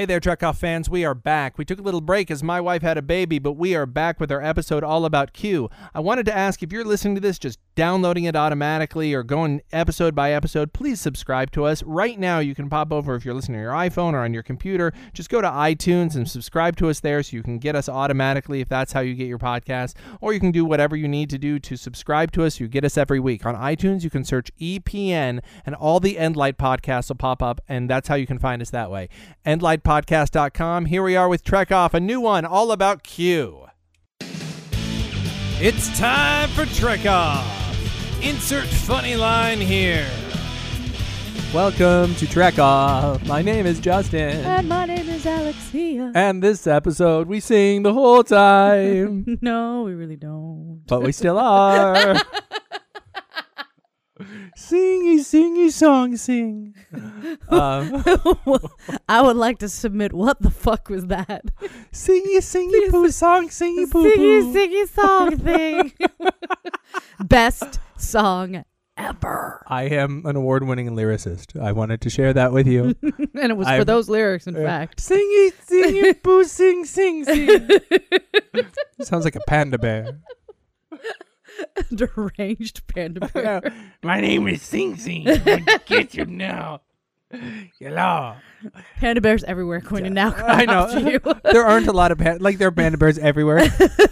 [0.00, 0.88] Hey there, Trek Off fans.
[0.88, 1.58] We are back.
[1.58, 4.18] We took a little break as my wife had a baby, but we are back
[4.18, 5.68] with our episode all about Q.
[5.92, 9.60] I wanted to ask if you're listening to this, just downloading it automatically or going
[9.72, 11.82] episode by episode, please subscribe to us.
[11.82, 14.42] Right now, you can pop over if you're listening to your iPhone or on your
[14.42, 14.94] computer.
[15.12, 18.62] Just go to iTunes and subscribe to us there so you can get us automatically
[18.62, 19.96] if that's how you get your podcast.
[20.22, 22.58] Or you can do whatever you need to do to subscribe to us.
[22.58, 23.44] You get us every week.
[23.44, 27.90] On iTunes, you can search EPN and all the Endlight podcasts will pop up, and
[27.90, 29.10] that's how you can find us that way.
[29.90, 30.84] EndlightPodcast.com.
[30.84, 33.66] Here we are with Trek Off, a new one all about Q.
[35.60, 37.44] It's time for Trek Off.
[38.22, 40.08] Insert funny line here.
[41.52, 43.26] Welcome to Trek Off.
[43.26, 44.36] My name is Justin.
[44.44, 46.12] And my name is Alexia.
[46.14, 49.38] And this episode, we sing the whole time.
[49.42, 50.84] no, we really don't.
[50.86, 52.14] but we still are.
[54.56, 56.74] singy, singy song, sing.
[57.48, 58.02] Um,
[59.08, 61.44] I would like to submit what the fuck was that?
[61.92, 64.52] singy, singy poo song, singy poo Singy, poo.
[64.54, 65.92] singy song thing.
[67.24, 68.64] Best song
[68.96, 69.64] ever.
[69.66, 71.60] I am an award winning lyricist.
[71.60, 72.94] I wanted to share that with you.
[73.02, 75.02] and it was for I've- those lyrics, in Uh, fact.
[75.02, 77.68] Singy, singy poo, sing, sing, sing.
[79.02, 80.18] Sounds like a panda bear.
[81.94, 83.62] Deranged panda bear.
[84.02, 85.26] My name is Sing Sing.
[85.28, 86.82] I get you now.
[87.78, 88.34] Hello.
[88.98, 90.88] Panda bears everywhere going to now I know.
[90.98, 91.20] you.
[91.44, 93.62] there aren't a lot of pan- like there are panda bears everywhere.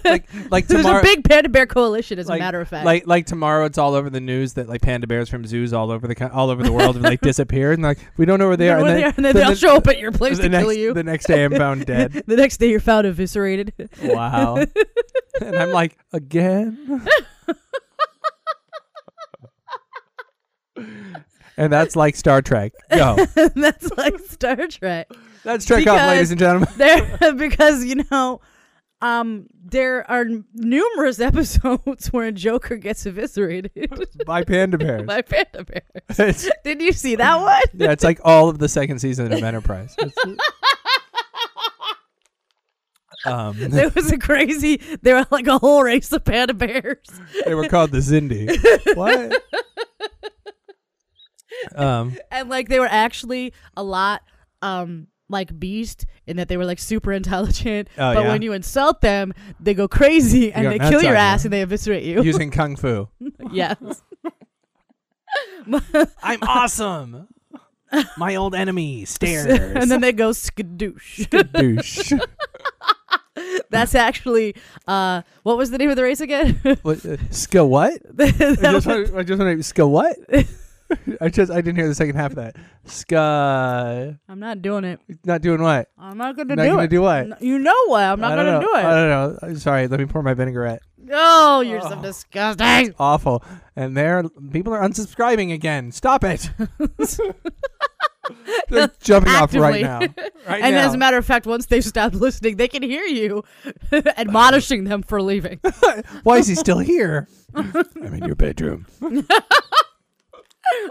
[0.04, 1.00] like like There's tomorrow.
[1.00, 2.86] a big panda bear coalition, as like, a matter of fact.
[2.86, 5.90] like like tomorrow, it's all over the news that like panda bears from zoos all
[5.90, 8.46] over the co- all over the world have like disappeared, and like we don't know
[8.46, 8.78] where they are.
[8.78, 10.62] and then, and then they all the- show up at your place the to next,
[10.64, 10.94] kill you.
[10.94, 12.22] The next day, I'm found dead.
[12.24, 13.72] the next day, you're found eviscerated.
[14.04, 14.64] wow.
[15.40, 17.04] and I'm like again.
[21.56, 22.72] And that's like Star Trek.
[22.90, 23.16] Go.
[23.56, 25.08] That's like Star Trek.
[25.42, 26.68] That's Trek Because- ladies and gentlemen.
[26.76, 28.40] there because you know
[29.00, 33.70] um there are n- numerous episodes where a Joker gets eviscerated
[34.26, 35.02] By panda bears.
[35.06, 36.48] by panda bears.
[36.64, 37.62] Did you see that one?
[37.74, 39.96] yeah, it's like all of the second season of Enterprise.
[43.26, 44.80] Um, There was a crazy.
[45.02, 46.98] There were like a whole race of panda bears.
[47.44, 48.56] they were called the Xindi.
[48.96, 49.42] what?
[51.78, 54.22] Um, and like they were actually a lot
[54.62, 58.28] um like beast in that they were like super intelligent Oh, but yeah?
[58.28, 61.28] when you insult them they go crazy and go they kill your on you.
[61.34, 63.08] ass and they eviscerate you using kung fu.
[63.52, 63.76] yes
[66.22, 67.28] I'm awesome.
[68.16, 69.46] My old enemy stares.
[69.74, 72.12] and then they go skadoosh douche.
[73.70, 74.54] that's actually
[74.88, 77.04] uh what was the name of the race again what?
[77.04, 78.00] Uh, ska what?
[78.18, 79.14] I just want.
[79.14, 80.16] I just want to ska what?
[81.20, 81.50] I just.
[81.50, 82.56] I didn't hear the second half of that.
[82.86, 84.16] Sky.
[84.28, 85.88] i'm not doing it Not doing what?
[85.98, 87.18] i'm not gonna Not do gonna it do what?
[87.18, 88.66] N- you know what i'm not I don't gonna know.
[88.66, 88.84] do it.
[88.84, 89.38] I don't know.
[89.42, 89.86] I'm sorry.
[89.88, 90.80] Let me pour my vinaigrette.
[91.12, 92.02] oh you're so Oh.
[92.02, 93.44] disgusting Awful.
[93.76, 95.92] And there, people are unsubscribing again.
[95.92, 96.50] Stop it.
[98.68, 99.82] They're jumping off right Actively.
[99.82, 100.30] now.
[100.52, 100.86] Right and now.
[100.86, 103.42] as a matter of fact, once they stop listening, they can hear you
[103.92, 105.60] admonishing them for leaving.
[106.24, 107.26] Why is he still here?
[107.54, 107.72] I'm
[108.14, 108.86] in your bedroom.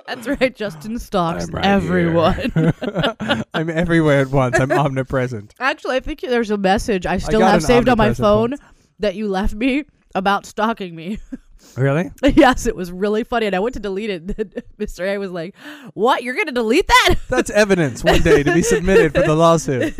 [0.08, 0.56] That's right.
[0.56, 2.52] Justin stalks right everyone.
[3.54, 4.60] I'm everywhere at once.
[4.60, 5.54] I'm omnipresent.
[5.60, 8.24] Actually, I think there's a message I still got have an saved on my omnipresent
[8.26, 8.62] phone once.
[9.00, 9.84] that you left me
[10.16, 11.20] about stalking me.
[11.76, 12.12] Really?
[12.36, 14.28] yes, it was really funny, and I went to delete it.
[14.78, 15.02] Mr.
[15.08, 15.56] A was like,
[15.96, 16.22] "What?
[16.24, 19.94] You're gonna delete that?" That's evidence one day to be submitted for the lawsuit.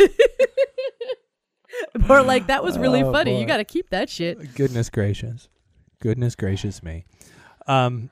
[2.10, 3.34] or like, "That was really Oh, funny.
[3.34, 3.40] boy.
[3.42, 5.50] You got to keep that shit." Goodness gracious.
[6.00, 7.06] Goodness gracious me.
[7.68, 8.10] Um,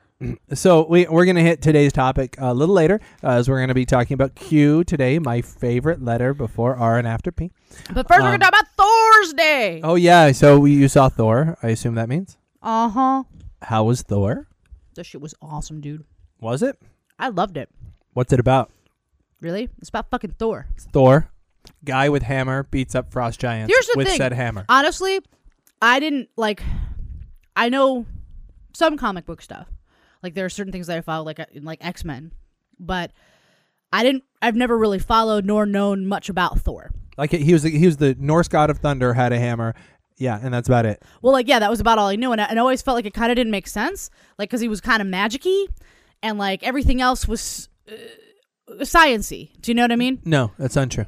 [0.54, 3.84] so we we're gonna hit today's topic a little later, uh, as we're gonna be
[3.84, 7.50] talking about Q today, my favorite letter before R and after P.
[7.92, 9.80] But first, we're Um, gonna talk about Thor's Day.
[9.84, 11.58] Oh yeah, so we, you saw Thor.
[11.62, 12.38] I assume that means.
[12.62, 13.22] Uh huh.
[13.62, 14.46] How was Thor?
[14.94, 16.04] That shit was awesome, dude.
[16.40, 16.78] Was it?
[17.18, 17.68] I loved it.
[18.14, 18.70] What's it about?
[19.40, 19.68] Really?
[19.78, 20.66] It's about fucking Thor.
[20.74, 21.30] It's Thor,
[21.84, 24.16] guy with hammer beats up frost giants Here's the with thing.
[24.16, 24.64] said hammer.
[24.68, 25.20] Honestly,
[25.82, 26.62] I didn't like.
[27.54, 28.06] I know
[28.74, 29.66] some comic book stuff.
[30.22, 32.32] Like there are certain things that I follow, like uh, like X Men,
[32.78, 33.12] but
[33.92, 34.24] I didn't.
[34.42, 36.90] I've never really followed nor known much about Thor.
[37.16, 39.74] Like he was the, he was the Norse god of thunder, had a hammer.
[40.18, 41.02] Yeah, and that's about it.
[41.22, 42.94] Well, like yeah, that was about all I knew, and I, and I always felt
[42.94, 45.66] like it kind of didn't make sense, like because he was kind of magicy,
[46.22, 47.94] and like everything else was uh,
[48.80, 49.50] sciency.
[49.60, 50.20] Do you know what I mean?
[50.24, 51.06] No, that's untrue.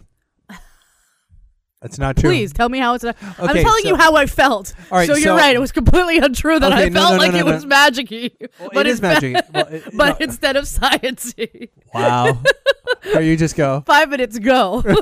[1.80, 2.30] That's not true.
[2.30, 3.04] Please tell me how it's.
[3.04, 4.74] Not, okay, I'm telling so, you how I felt.
[4.90, 5.54] All right, so you're so, right.
[5.54, 8.32] It was completely untrue that okay, I no, felt no, no, like it was magicy,
[8.58, 9.36] well, but it is magic.
[9.54, 11.68] Well, it, but instead of sciency.
[11.94, 12.42] Wow.
[13.14, 14.82] or you just go five minutes go.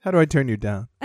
[0.00, 0.88] how do I turn you down?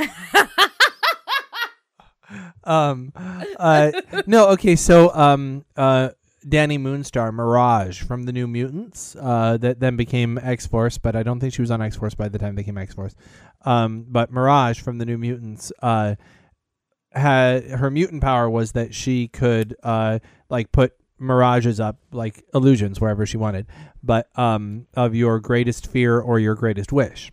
[2.63, 3.91] um, uh,
[4.25, 4.47] no.
[4.49, 4.75] Okay.
[4.75, 6.09] So um, uh,
[6.47, 11.23] Dani Moonstar, Mirage from the New Mutants, uh, that then became X Force, but I
[11.23, 13.15] don't think she was on X Force by the time they became X Force.
[13.63, 16.15] Um, but Mirage from the New Mutants, uh,
[17.11, 23.01] had her mutant power was that she could, uh, like put mirages up like illusions
[23.01, 23.67] wherever she wanted,
[24.03, 27.31] but um, of your greatest fear or your greatest wish.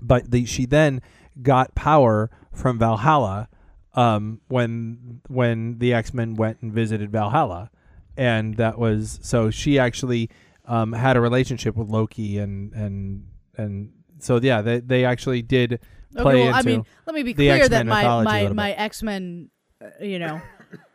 [0.00, 1.02] But the she then
[1.40, 3.48] got power from Valhalla
[3.94, 7.70] um, when when the X Men went and visited Valhalla,
[8.16, 10.30] and that was so she actually
[10.66, 13.26] um, had a relationship with Loki and and
[13.56, 15.80] and so yeah they they actually did
[16.16, 18.72] play Okay, well, I mean, let me be clear that my my my.
[18.72, 19.50] X Men,
[19.82, 20.40] uh, you know,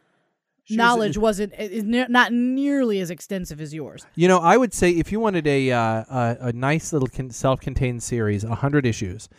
[0.69, 4.05] knowledge wasn't is ne- not nearly as extensive as yours.
[4.15, 7.31] You know, I would say if you wanted a uh, a, a nice little con-
[7.31, 9.29] self-contained series, a hundred issues,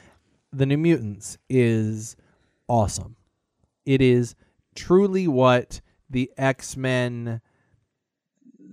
[0.53, 2.17] The New Mutants is
[2.69, 3.17] awesome.
[3.85, 4.35] It is
[4.75, 5.81] truly what
[6.11, 7.41] the X Men,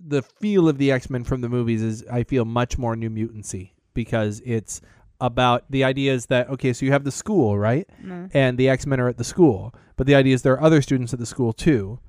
[0.07, 2.03] the feel of the X Men from the movies is.
[2.11, 4.81] I feel much more New Mutancy because it's
[5.21, 8.29] about the idea is that okay, so you have the school right, mm.
[8.33, 10.81] and the X Men are at the school, but the idea is there are other
[10.81, 11.99] students at the school too,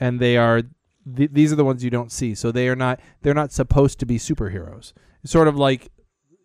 [0.00, 0.62] and they are
[1.16, 2.34] th- these are the ones you don't see.
[2.34, 4.92] So they are not they're not supposed to be superheroes.
[5.22, 5.90] It's sort of like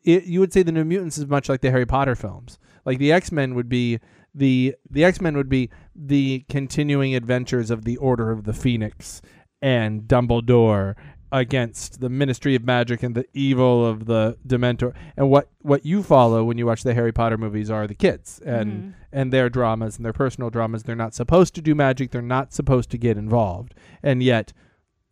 [0.04, 2.60] it, you would say the New Mutants is much like the Harry Potter films.
[2.86, 4.00] Like the X Men would be
[4.36, 9.22] the the X Men would be the continuing adventures of the Order of the Phoenix
[9.62, 10.96] and Dumbledore
[11.32, 14.94] against the Ministry of Magic and the evil of the Dementor.
[15.16, 18.40] And what what you follow when you watch the Harry Potter movies are the kids
[18.46, 20.84] and and their dramas and their personal dramas.
[20.84, 22.12] They're not supposed to do magic.
[22.12, 23.76] They're not supposed to get involved.
[24.02, 24.54] And yet,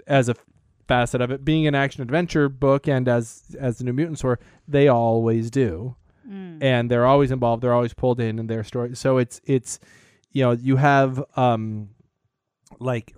[0.07, 0.35] as a
[0.87, 4.39] facet of it, being an action adventure book and as as the New Mutants were,
[4.67, 5.95] they always do
[6.61, 7.63] and they're always involved.
[7.63, 8.95] They're always pulled in in their story.
[8.95, 9.79] So it's it's
[10.31, 11.89] you know you have um
[12.79, 13.15] like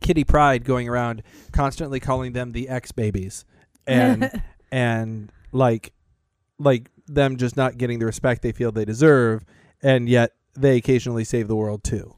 [0.00, 3.44] Kitty Pryde going around constantly calling them the ex babies
[3.86, 4.42] and
[4.72, 5.92] and like
[6.58, 9.44] like them just not getting the respect they feel they deserve
[9.82, 12.16] and yet they occasionally save the world too.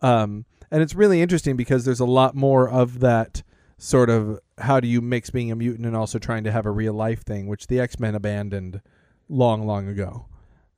[0.00, 3.42] Um and it's really interesting because there's a lot more of that
[3.78, 6.70] sort of how do you mix being a mutant and also trying to have a
[6.70, 8.80] real life thing which the X-Men abandoned
[9.28, 10.26] long long ago.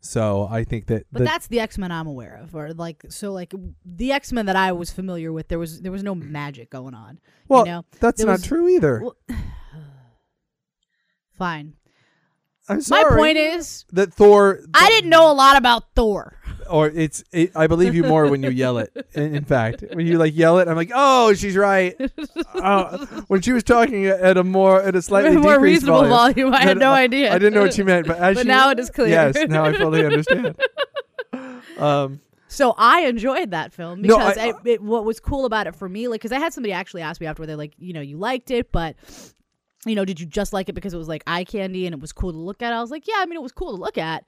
[0.00, 3.04] So I think that But the- that's the X Men I'm aware of, or like
[3.08, 3.52] so like
[3.84, 5.48] the X Men that I was familiar with.
[5.48, 7.18] There was there was no magic going on.
[7.48, 9.00] well you know, that's there not was- true either.
[9.00, 9.16] Well,
[11.38, 11.74] fine.
[12.68, 13.10] I'm sorry.
[13.10, 16.36] My point is, that Thor I didn't know a lot about Thor.
[16.68, 18.92] Or it's it, I believe you more when you yell it.
[19.14, 21.94] In, in fact, when you like yell it, I'm like, oh, she's right.
[22.54, 26.54] oh, when she was talking at a more at a slightly more reasonable volume, volume.
[26.54, 27.32] I had no uh, idea.
[27.32, 29.08] I didn't know what you meant, but as But she- now it is clear.
[29.08, 30.56] Yes, now I fully understand.
[31.78, 35.66] Um, So I enjoyed that film No, because I- I, it, what was cool about
[35.66, 37.92] it for me, like, because I had somebody actually ask me after they're like, you
[37.92, 38.96] know, you liked it, but
[39.84, 42.00] you know, did you just like it because it was like eye candy and it
[42.00, 42.72] was cool to look at?
[42.72, 44.24] I was like, yeah, I mean, it was cool to look at,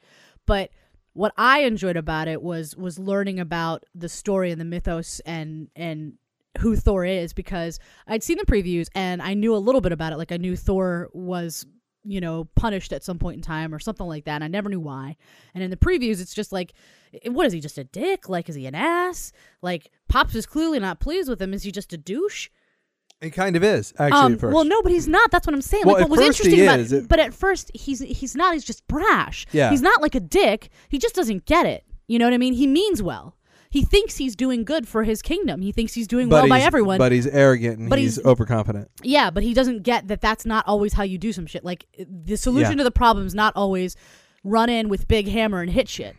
[0.47, 0.71] but
[1.19, 5.69] what I enjoyed about it was was learning about the story and the mythos and
[5.75, 6.13] and
[6.59, 10.13] who Thor is because I'd seen the previews and I knew a little bit about
[10.13, 10.17] it.
[10.17, 11.67] Like I knew Thor was
[12.05, 14.37] you know punished at some point in time or something like that.
[14.37, 15.17] And I never knew why.
[15.55, 16.73] And in the previews, it's just like,
[17.27, 17.59] what is he?
[17.59, 18.29] Just a dick?
[18.29, 19.33] Like is he an ass?
[19.61, 21.53] Like Pops is clearly not pleased with him.
[21.53, 22.49] Is he just a douche?
[23.21, 24.55] It kind of is actually Um, at first.
[24.55, 25.31] well, no, but he's not.
[25.31, 25.85] That's what I'm saying.
[25.87, 26.93] Well, like, at what was he interesting about is.
[26.93, 28.53] It- but at first he's he's not.
[28.55, 29.47] He's just brash.
[29.53, 29.71] Yeah.
[29.71, 30.69] he's not like a dick.
[30.89, 31.85] He just doesn't get it.
[32.07, 32.55] You know what I mean?
[32.55, 33.35] He means well.
[33.71, 35.61] He thinks he's doing good for his kingdom.
[35.61, 36.97] He thinks he's doing well by everyone.
[36.97, 38.91] But he's arrogant and But he's, he's- overconfident.
[39.03, 40.23] yeah, but he doesn't get that.
[40.23, 41.65] That's not always how you do some shit.
[41.65, 42.77] Like the solution Yeah.
[42.79, 43.95] to the problem is not always
[44.43, 46.17] run in with big hammer and hit shit.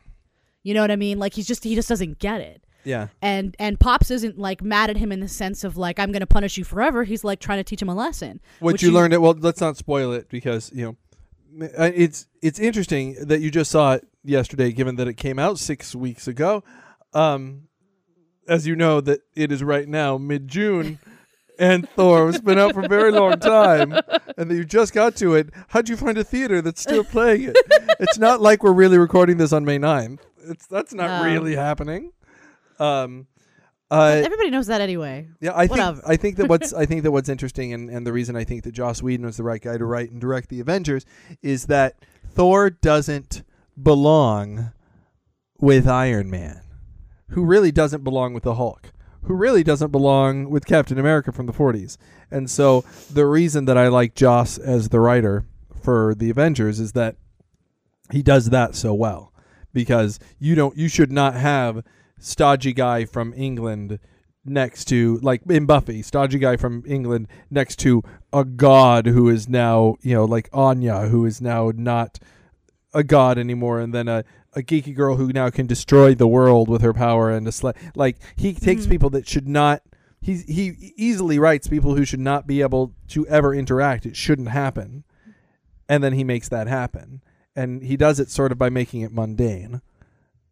[0.62, 1.18] You know what I mean?
[1.18, 2.64] Like he's just he just doesn't get it.
[2.90, 3.08] Yeah.
[3.22, 6.26] and and pops isn't like mad at him in the sense of like i'm gonna
[6.26, 7.04] punish you forever.
[7.04, 8.40] He's like trying to teach him a lesson.
[8.60, 12.28] What which you learned it well let's not spoil it because you know uh, it's
[12.42, 16.28] it's interesting that you just saw it yesterday given that it came out six weeks
[16.28, 16.64] ago.
[17.14, 17.64] Um
[18.48, 20.98] as you know that it is right now mid-june
[21.60, 23.92] and thor has been out for a very long time
[24.38, 25.50] and that you just got to it.
[25.70, 27.58] How'd you find a theater that's still playing it?
[28.02, 31.26] It's not like we're really recording this on may 9th it's that's not No.
[31.30, 32.14] really happening
[32.80, 33.28] um
[33.92, 37.12] uh, everybody knows that anyway yeah, I think I think that what's I think that
[37.12, 39.78] what's interesting and, and the reason I think that Joss Whedon was the right guy
[39.78, 41.06] to write and direct the Avengers
[41.42, 43.42] is that Thor doesn't
[43.82, 44.72] belong
[45.60, 46.62] with Iron Man,
[47.30, 48.92] who really doesn't belong with the Hulk,
[49.24, 51.98] who really doesn't belong with Captain America from the 40s.
[52.32, 55.46] And so the reason that I like Joss as the writer
[55.82, 57.16] for the Avengers is that
[58.12, 59.34] he does that so well
[59.74, 61.84] because you don't you should not have
[62.20, 64.00] stodgy guy from England
[64.46, 68.02] next to like in Buffy, stodgy guy from England next to
[68.34, 72.20] a god who is now, you know, like Anya who is now not
[72.94, 74.24] a god anymore and then a
[74.56, 77.76] a geeky girl who now can destroy the world with her power and a sla-
[77.96, 78.90] like he takes Mhm.
[78.90, 79.84] people that should not
[80.22, 84.06] he he easily writes people who should not be able to ever interact.
[84.06, 85.04] It shouldn't happen.
[85.88, 87.22] And then he makes that happen.
[87.56, 89.82] And he does it sort of by making it mundane.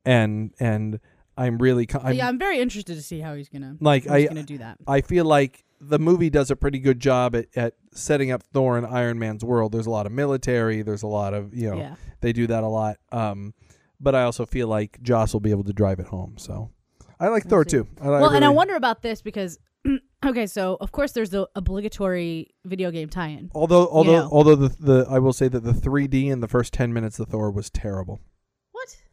[0.06, 1.00] And and
[1.38, 4.44] i'm really I'm, yeah, I'm very interested to see how he's gonna like i gonna
[4.44, 4.78] do that.
[4.88, 8.78] i feel like the movie does a pretty good job at, at setting up thor
[8.78, 11.78] and iron man's world there's a lot of military there's a lot of you know
[11.78, 11.96] Yeah.
[12.22, 13.54] they do that a lot um
[14.00, 16.72] but i also feel like joss will be able to drive it home so
[17.20, 17.78] i like I thor see.
[17.78, 19.60] too I, Well, and I wonder about this because
[20.26, 23.52] okay, so of course there's the obligatory video game tie-in.
[23.54, 24.30] although although know.
[24.32, 27.28] although the, the i will say that the 3d in the first 10 minutes of
[27.30, 28.20] thor was terrible?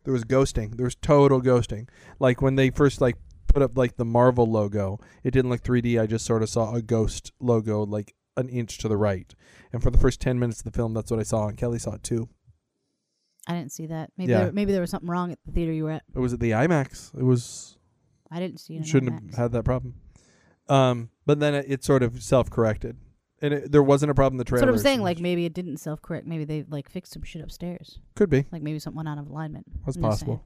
[0.04, 0.76] There was ghosting.
[0.76, 1.88] There was total ghosting.
[2.18, 6.00] Like when they first like put up like the Marvel logo, it didn't look 3D.
[6.00, 9.34] I just sort of saw a ghost logo like an inch to the right.
[9.72, 11.48] And for the first 10 minutes of the film, that's what I saw.
[11.48, 12.28] And Kelly saw it too.
[13.46, 14.10] I didn't see that.
[14.16, 14.44] Maybe Yeah.
[14.44, 16.02] there, maybe there was something wrong at the theater you were at.
[16.14, 17.14] It was at the IMAX.
[17.18, 17.76] It was
[18.30, 18.78] I didn't see it.
[18.78, 19.30] in shouldn't IMAX.
[19.30, 19.94] have had that problem.
[20.68, 22.96] Um, but then it, it sort of self-corrected.
[23.42, 24.66] And it, there wasn't a problem in the That's trailer.
[24.72, 25.02] what I'm saying.
[25.02, 26.26] Like maybe it didn't self-correct.
[26.26, 27.98] Maybe they like fixed some shit upstairs.
[28.14, 28.46] could be.
[28.52, 29.66] Like maybe something went out of alignment.
[29.84, 30.44] That's I'm just possible.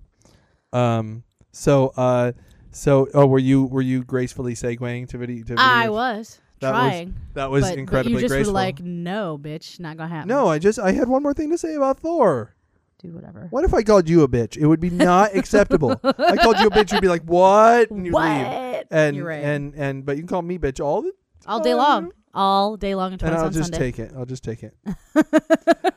[0.73, 2.33] Um, so uh,
[2.71, 5.45] so oh, were you were you gracefully segueing to video?
[5.45, 8.53] To I was That was trying, That was but, but incredibly you just graceful.
[8.53, 11.51] were like, "No, bitch, not gonna happen." No, I just I had one more thing
[11.51, 12.55] to say about Thor.
[12.99, 13.47] do whatever.
[13.51, 14.57] What if I called you a bitch?
[14.57, 15.93] It would be not acceptable.
[16.05, 18.25] I called you a bitch, you'd be like, "What?" and you'd what?
[18.25, 18.85] leave.
[18.91, 19.43] And You're right.
[19.45, 21.13] and and but you can call me bitch all the
[21.47, 23.91] All day long, all day long, and and twice I'll on just Sunday.
[23.91, 24.13] take it.
[24.17, 24.75] I'll just take it.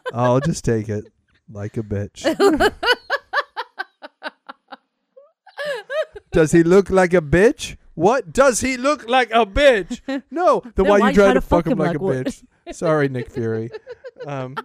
[0.13, 1.05] I'll just take it
[1.49, 2.25] like a bitch.
[6.31, 7.77] Does he look like a bitch?
[7.93, 9.99] What does he look like a bitch?
[10.31, 10.63] No.
[10.75, 12.23] Then, why, you try to fuck him like, a one?
[12.23, 12.43] bitch?
[12.71, 13.69] Sorry, Nick Fury.
[14.25, 14.55] Um,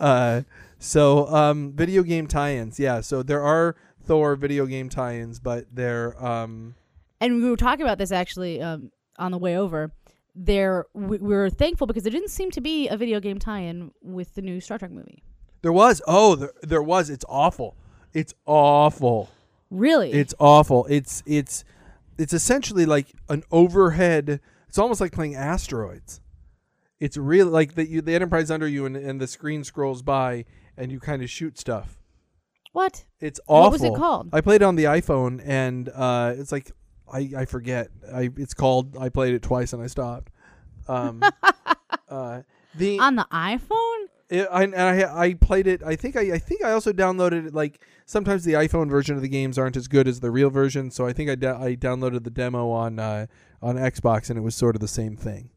[0.00, 0.42] uh,
[0.78, 2.78] so um, video game tie-ins.
[2.78, 3.00] Yeah.
[3.00, 3.74] So there are
[4.04, 6.76] Thor video game tie-ins, but they're um,
[7.20, 9.92] and we were talking about this actually um, on the way over.
[10.34, 13.92] There, we, we were thankful because there didn't seem to be a video game tie-in
[14.02, 15.22] with the new Star Trek movie.
[15.62, 16.02] there was.
[16.06, 17.08] Oh, there, there was.
[17.10, 17.76] It's awful.
[18.12, 19.30] It's awful.
[19.70, 20.12] Really?
[20.12, 20.86] It's awful.
[20.88, 21.64] It's it's
[22.18, 24.40] it's essentially like an overhead.
[24.68, 26.20] It's almost like playing asteroids.
[27.00, 30.44] It's really like the you, the Enterprise under you, and, and the screen scrolls by,
[30.76, 31.96] and you kind of shoot stuff.
[32.72, 33.04] what?
[33.20, 33.62] It's awful.
[33.62, 34.28] What was it called?
[34.32, 36.70] I played it on the iPhone, and uh, it's like
[37.12, 37.88] I I forget.
[38.12, 38.96] I it's called.
[38.96, 40.30] I played it twice, and I stopped.
[40.88, 41.22] Um,
[42.08, 42.42] uh,
[42.74, 44.04] the on the iPhone?
[44.30, 45.82] it, I, and I I played it.
[45.82, 47.54] I think I I think I also downloaded it.
[47.54, 50.90] Like sometimes the iPhone version of the games aren't as good as the real version,
[50.90, 53.26] so I think I da- I downloaded the demo on uh,
[53.62, 55.50] on Xbox, and it was sort of the same thing.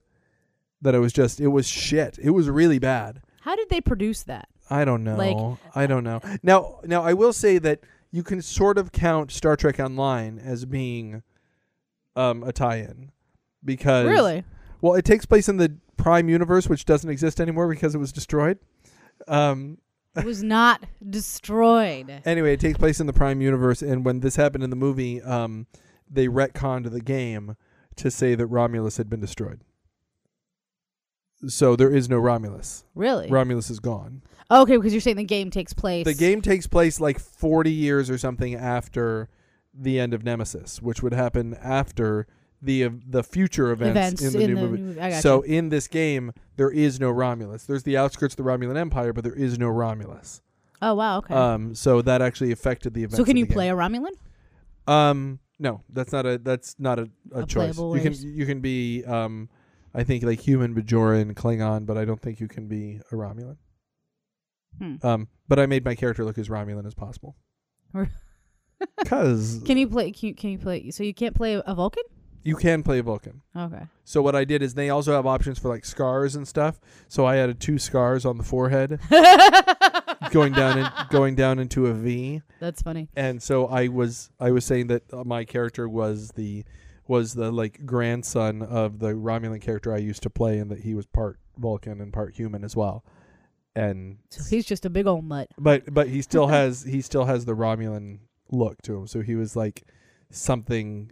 [0.81, 2.19] That it was just it was shit.
[2.21, 3.21] It was really bad.
[3.41, 4.49] How did they produce that?
[4.69, 5.15] I don't know.
[5.15, 6.19] Like- I don't know.
[6.43, 7.79] Now now I will say that
[8.11, 11.23] you can sort of count Star Trek Online as being
[12.17, 13.11] um, a tie-in
[13.63, 14.43] because Really?
[14.81, 18.11] well, it takes place in the Prime universe, which doesn't exist anymore because it was
[18.11, 18.59] destroyed.
[19.27, 19.77] Um,
[20.15, 22.21] It was not destroyed.
[22.25, 25.21] anyway, it takes place in the Prime universe, and when this happened in the movie,
[25.21, 25.67] um,
[26.09, 27.55] they retconned the game
[27.97, 29.61] to say that Romulus had been destroyed.
[31.47, 32.83] So there is no Romulus.
[32.95, 33.29] Really?
[33.29, 34.23] Romulus is gone.
[34.49, 36.05] okay, because you're saying the game takes place.
[36.05, 39.29] The game takes place like 40 years or something after
[39.77, 42.27] the end of Nemesis, which would happen after
[42.61, 44.81] the uh, the future events, events in the new movie.
[44.81, 47.65] new- I So in this game, there is no Romulus.
[47.65, 50.41] There's the outskirts of the Romulan Empire, but there is no Romulus.
[50.81, 51.19] Oh wow.
[51.19, 51.33] Okay.
[51.33, 53.17] Um, so that actually affected the events.
[53.17, 53.75] so can you the play Game.
[53.75, 54.91] a Romulan?
[54.91, 57.77] Um, no, that's not a that's not a, a, A choice.
[57.77, 59.49] You can you can be um,
[59.93, 63.57] I think like human, Bajoran, Klingon, but I don't think you can be a Romulan.
[64.79, 64.95] Hmm.
[65.01, 67.35] Um, but I made my character look as Romulan as possible.
[68.99, 70.11] Because Can you play?
[70.11, 70.91] Can you, can you play?
[70.91, 72.03] So you can't play a Vulcan?
[72.43, 73.41] you can play Vulcan.
[73.53, 73.81] Okay.
[74.05, 76.79] So what I did is they also have options for like scars and stuff.
[77.09, 79.01] So I added two scars on the forehead,
[80.31, 82.41] going down in, going down into a V.
[82.61, 83.09] That's funny.
[83.17, 86.63] And so I was I was saying that uh, my character was the
[87.05, 90.93] was the like grandson of the Romulan character I used to play, and that he
[90.93, 93.03] was part Vulcan and part human as well.
[93.75, 95.49] And So he's just a big old mutt.
[95.57, 98.19] but but he still has he still has the Romulan
[98.51, 99.07] look to him.
[99.07, 99.83] So he was like
[100.29, 101.11] something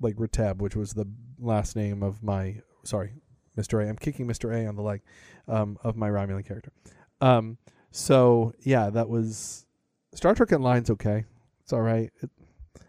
[0.00, 1.06] like Retab, which was the
[1.38, 3.12] last name of my sorry,
[3.56, 3.84] Mr.
[3.84, 3.88] A.
[3.88, 4.54] I'm kicking Mr.
[4.54, 5.02] A on the leg
[5.48, 6.72] um, of my Romulan character.
[7.20, 7.58] Um,
[7.90, 9.66] So yeah, that was
[10.14, 11.24] Star Trek Online's okay.
[11.62, 12.10] It's all right.
[12.22, 12.30] It,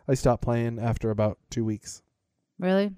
[0.08, 2.02] I stopped playing after about two weeks.
[2.60, 2.92] Really?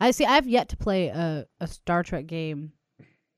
[0.00, 0.24] I see.
[0.24, 2.72] I've yet to play a, a Star Trek game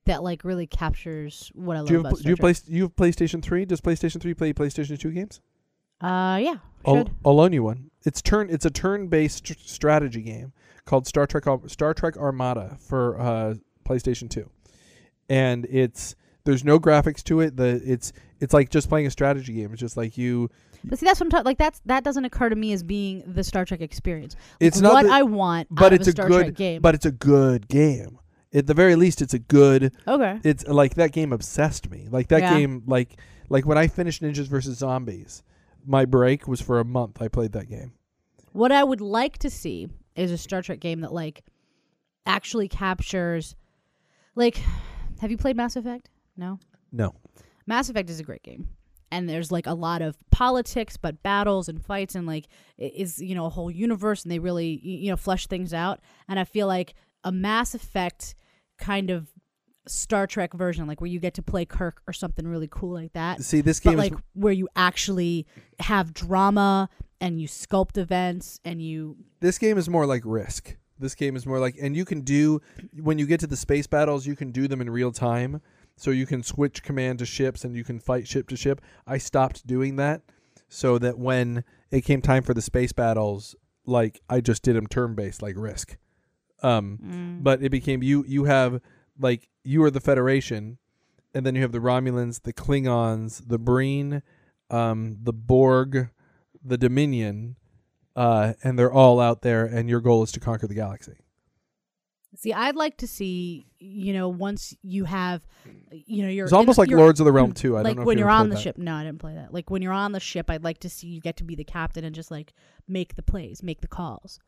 [0.05, 2.57] that like really captures what I love Do you have, about do Star you Trek.
[2.65, 3.65] play you have PlayStation Three?
[3.65, 5.41] Does PlayStation Three play PlayStation Two games?
[6.03, 7.09] Uh, yeah, I'll.
[7.25, 7.91] I'll loan you one.
[8.05, 8.49] It's turn.
[8.51, 10.53] It's a turn-based st- strategy game
[10.85, 13.55] called Star Trek Star Trek Armada for uh,
[13.85, 14.49] PlayStation Two,
[15.29, 17.57] and it's there's no graphics to it.
[17.57, 19.73] The it's it's like just playing a strategy game.
[19.73, 20.51] It's just like you.
[20.85, 21.45] But see, that's what I'm talking.
[21.45, 24.35] Like that's that doesn't occur to me as being the Star Trek experience.
[24.35, 26.83] Like, It's not what the- I want, but it's a Star good Trek game.
[26.83, 28.19] but it's a good game.
[28.55, 29.95] At the very least, it's a good.
[30.07, 32.09] okay, It's like that game obsessed me.
[32.11, 32.59] Like that Yeah.
[32.59, 32.83] game.
[32.87, 33.17] Like
[33.49, 35.43] like when I finished Ninjas vs Zombies,
[35.87, 37.21] my break was for a month.
[37.21, 37.93] I played that game.
[38.53, 41.43] what I would like to see is a Star Trek game that like
[42.27, 43.57] actually captures,
[44.35, 44.61] like,
[45.21, 46.11] have you played Mass Effect?
[46.37, 46.59] No.
[46.91, 47.15] No.
[47.67, 48.69] Mass Effect is a great game.
[49.11, 52.47] And there's like a lot of politics, but battles and fights, and like
[52.79, 56.01] it is you know a whole universe, and they really you know flesh things out.
[56.29, 58.35] And I feel like a Mass Effect
[58.79, 59.29] kind of
[59.87, 63.13] Star Trek version, like where you get to play Kirk or something really cool like
[63.15, 65.47] that, See, this but game like is where you actually
[65.81, 66.89] have drama
[67.21, 70.77] and you sculpt events and you this game is more like Risk.
[70.99, 72.61] This game is more like, and you can do
[73.01, 75.61] when you get to the space battles, you can do them in real time.
[75.97, 78.81] So you can switch command to ships and you can fight ship to ship.
[79.07, 80.23] I stopped doing that
[80.69, 84.87] so that when it came time for the space battles, like I just did them
[84.87, 85.97] turn based, like Risk.
[86.63, 88.25] Um, mm, but it became you.
[88.27, 88.81] You have
[89.23, 90.79] like you are the Federation,
[91.35, 94.23] and then you have the Romulans, the Klingons, the Breen,
[94.71, 96.11] um, the Borg,
[96.65, 97.57] the Dominion,
[98.17, 99.65] uh, and they're all out there.
[99.65, 101.15] And your goal is to conquer the galaxy.
[102.37, 105.47] see I'd like to see you know once you have
[105.91, 107.77] you know you're It's almost in- like Lords of the Realm too.
[107.77, 108.61] I like don't know when if you you're on the that.
[108.63, 110.89] ship no I didn't play that like when you're on the ship I'd like to
[110.89, 112.53] see you get to be the captain and just like
[112.89, 114.39] make the plays make the calls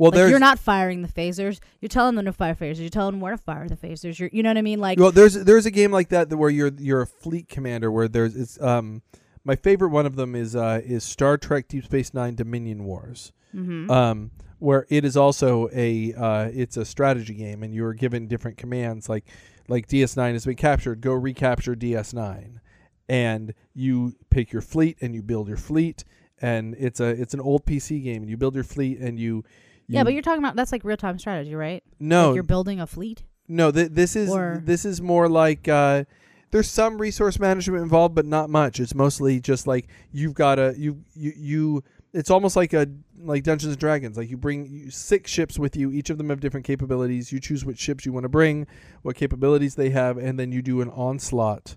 [0.00, 1.60] Well, like you're not firing the phasers.
[1.80, 2.80] You're telling them to fire phasers.
[2.80, 4.18] You're telling them where to fire the phasers.
[4.18, 4.80] You're you know what I mean?
[4.80, 8.08] Like well, there's there's a game like that where you're you're a fleet commander where
[8.08, 9.02] there's it's um
[9.44, 13.32] my favorite one of them is uh is Star Trek Deep Space Nine Dominion Wars.
[13.54, 13.90] mhm.
[13.90, 18.56] um, where it is also a uh, it's a strategy game, and you're given different
[18.56, 19.08] commands.
[19.08, 19.24] Like
[19.68, 22.60] like DS9 has been captured, go recapture DS9,
[23.08, 26.04] and you pick your fleet and you build your fleet,
[26.40, 29.44] and it's a it's an old PC game, and you build your fleet and you.
[29.92, 32.80] Yeah but you're talking about that's like real time strategy right no like you're building
[32.80, 36.04] a fleet no th- this is Or- this is more like uh,
[36.52, 38.80] there's some resource management involved, but not much.
[38.80, 41.84] It's mostly just like you've got a you you you.
[42.12, 42.88] It's almost like a
[43.20, 44.16] like Dungeons and Dragons.
[44.16, 45.92] Like you bring you, six ships with you.
[45.92, 47.30] Each of them have different capabilities.
[47.32, 48.66] You choose which ships you want to bring,
[49.02, 51.76] what capabilities they have, and then you do an onslaught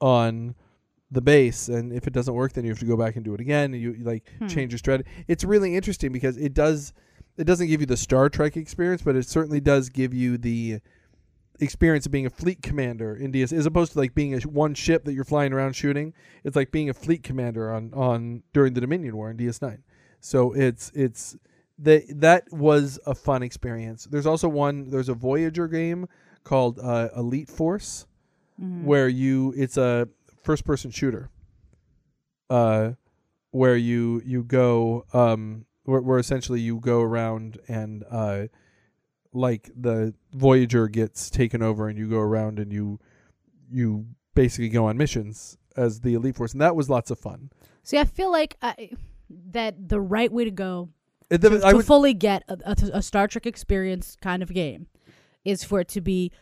[0.00, 0.54] on
[1.10, 1.68] the base.
[1.68, 3.72] And if it doesn't work, then you have to go back and do it again.
[3.74, 4.46] And you you, like Hmm.
[4.48, 5.08] change your strategy.
[5.28, 6.92] It's really interesting because it does.
[7.40, 10.80] It doesn't give you the Star Trek experience, but it certainly does give you the
[11.58, 14.46] experience of being a fleet commander in DS, as opposed to like being a sh-
[14.46, 16.12] one ship that you're flying around shooting.
[16.44, 19.78] It's like being a fleet commander on on during the Dominion War in DS9.
[20.20, 21.36] So it's it's
[21.78, 24.04] that that was a fun experience.
[24.10, 24.90] There's also one.
[24.90, 26.08] There's a Voyager game
[26.44, 28.06] called uh, Elite Force
[28.60, 28.84] Mhm.
[28.84, 30.08] where you it's a
[30.42, 31.30] first person shooter.
[32.50, 32.92] Uh,
[33.52, 38.44] where you you go um where, where essentially you go around and uh
[39.32, 42.98] like the Voyager gets taken over and you go around and you
[43.70, 47.50] you basically go on missions as the Elite Force and that was lots of fun.
[47.82, 48.90] see I feel like I,
[49.52, 50.88] that the right way to go
[51.30, 54.52] It- to, I to would, fully get a, a, a Star Trek experience kind of
[54.52, 54.86] game
[55.44, 56.32] is for it to be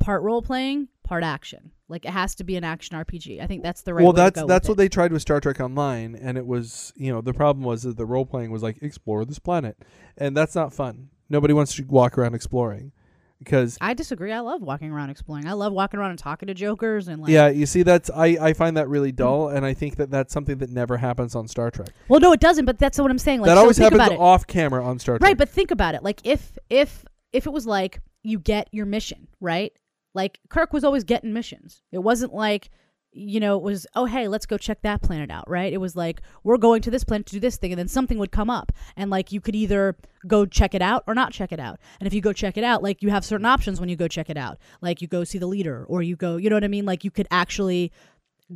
[0.00, 1.72] part role playing, part action.
[1.88, 3.42] Like it has to be an action RPG.
[3.42, 4.02] I think that's the right.
[4.02, 4.78] well, way that's to go that's what it.
[4.78, 7.96] they tried with Star Trek Online, and it was you know the problem was that
[7.96, 9.76] the role playing was like explore this planet,
[10.16, 11.08] and that's not fun.
[11.30, 12.92] Nobody wants to walk around exploring
[13.38, 14.32] because I disagree.
[14.32, 15.46] I love walking around exploring.
[15.46, 17.30] I love walking around and talking to jokers and like.
[17.30, 20.32] yeah, you see that's I I find that really dull, and I think that that's
[20.32, 21.88] something that never happens on Star Trek.
[22.08, 22.64] Well, no, it doesn't.
[22.64, 23.40] But that's what I'm saying.
[23.40, 24.20] Like, that so always think happens about it.
[24.20, 25.26] off camera on Star Trek.
[25.26, 26.02] Right, but think about it.
[26.02, 29.72] Like if if if it was like you get your mission, right?
[30.14, 31.82] Like Kirk was always getting missions.
[31.92, 32.70] It wasn't like
[33.10, 35.72] you know, it was oh hey, let's go check that planet out, right?
[35.72, 38.18] It was like we're going to this planet to do this thing and then something
[38.18, 41.50] would come up and like you could either go check it out or not check
[41.50, 41.80] it out.
[42.00, 44.08] And if you go check it out, like you have certain options when you go
[44.08, 44.58] check it out.
[44.80, 46.84] Like you go see the leader or you go, you know what I mean?
[46.84, 47.92] Like you could actually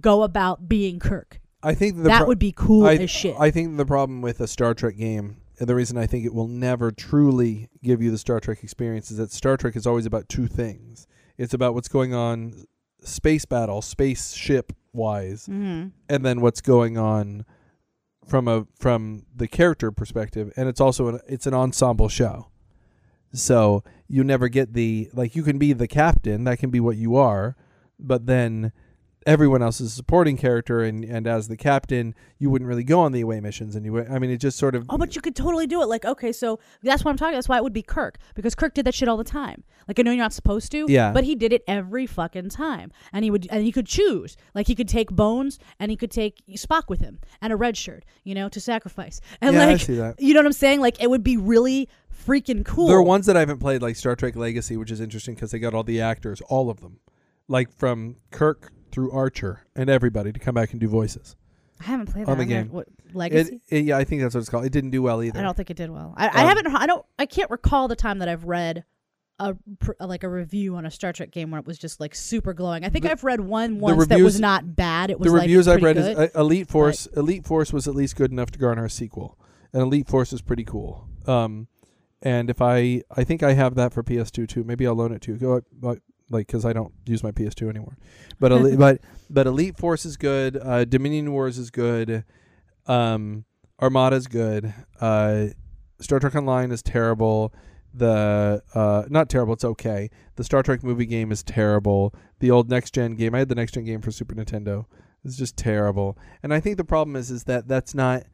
[0.00, 1.40] go about being Kirk.
[1.62, 3.36] I think the that pro- would be cool I, as shit.
[3.38, 6.34] I think the problem with a Star Trek game, and the reason I think it
[6.34, 10.06] will never truly give you the Star Trek experience, is that Star Trek is always
[10.06, 11.06] about two things.
[11.42, 12.64] It's about what's going on,
[13.02, 15.88] space battle, spaceship wise, Mm-hmm.
[16.08, 17.44] and then what's going on
[18.26, 22.48] from a from the character perspective, and it's also an it's an ensemble show.
[23.32, 26.96] So you never get the like you can be the captain, that can be what
[26.96, 27.56] you are,
[27.98, 28.72] but then
[29.26, 33.00] everyone else is a supporting character and and as the captain, you wouldn't really go
[33.00, 35.14] on the away missions and you would- I mean it just sort of Oh, but
[35.16, 35.86] you could totally do it.
[35.86, 37.34] Like, okay, so that's what I'm talking.
[37.34, 39.64] That's why it would be Kirk because Kirk did that shit all the time.
[39.88, 41.12] Like, I know you're not supposed to, Yeah.
[41.12, 44.36] but he did it every fucking time, and he would, and he could choose.
[44.54, 47.76] Like, he could take Bones, and he could take Spock with him, and a red
[47.76, 49.20] shirt, you know, to sacrifice.
[49.40, 50.20] And Yeah, I like, see that.
[50.20, 50.80] you know what I'm saying?
[50.80, 51.88] Like, it would be really
[52.26, 52.86] freaking cool.
[52.86, 55.50] There are ones that I haven't played, like Star Trek Legacy, which is interesting because
[55.50, 56.98] they got all the actors, all of them,
[57.48, 61.34] like from Kirk through Archer and everybody to come back and do voices.
[61.80, 62.44] I haven't played on that.
[62.44, 62.68] the game.
[62.68, 63.60] What, Legacy?
[63.68, 64.64] it- yeah, I think that's what it's called.
[64.64, 65.40] It didn't do well either.
[65.40, 66.14] I don't think it did well.
[66.16, 66.66] I, I Um, haven't.
[66.76, 67.04] I don't.
[67.18, 68.84] I can't recall the time that I've read
[69.40, 72.14] a pr- like a review on a Star Trek game where it was just like
[72.14, 72.84] super glowing.
[72.84, 75.10] I think The- I've read one once that was not bad.
[75.10, 76.12] It was the like reviews I've read good.
[76.12, 77.06] is uh, Elite Force.
[77.16, 79.36] Elite Force was at least good enough to garner a sequel,
[79.72, 81.08] and Elite Force is pretty cool.
[81.26, 81.66] Um,
[82.20, 84.62] and if I, I think I have that for PS2 too.
[84.62, 85.38] Maybe I'll loan it to you.
[85.38, 85.62] Go
[86.32, 87.96] like because I don't use my PS2 anymore.
[88.40, 90.56] But Elite, but but Elite Force is good.
[90.56, 92.24] Uh, Dominion Wars is good.
[92.86, 93.44] Um,
[93.80, 94.74] is good.
[95.00, 95.46] Uh,
[96.00, 97.52] Star Trek Online is terrible.
[97.94, 99.54] The uh, not terrible.
[99.54, 100.10] It's okay.
[100.36, 102.14] The Star Trek movie game is terrible.
[102.40, 103.34] The old next gen game.
[103.34, 104.86] I had the next gen game for Super Nintendo.
[105.24, 106.18] It's just terrible.
[106.42, 108.24] And I think the problem is is that that's not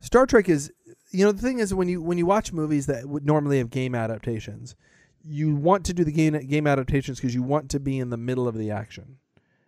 [0.00, 0.72] Star Trek is
[1.12, 3.70] you know the thing is when you when you watch movies that would normally have
[3.70, 4.74] game adaptations,
[5.24, 8.16] you want to do the game game adaptations because you want to be in the
[8.16, 9.18] middle of the action.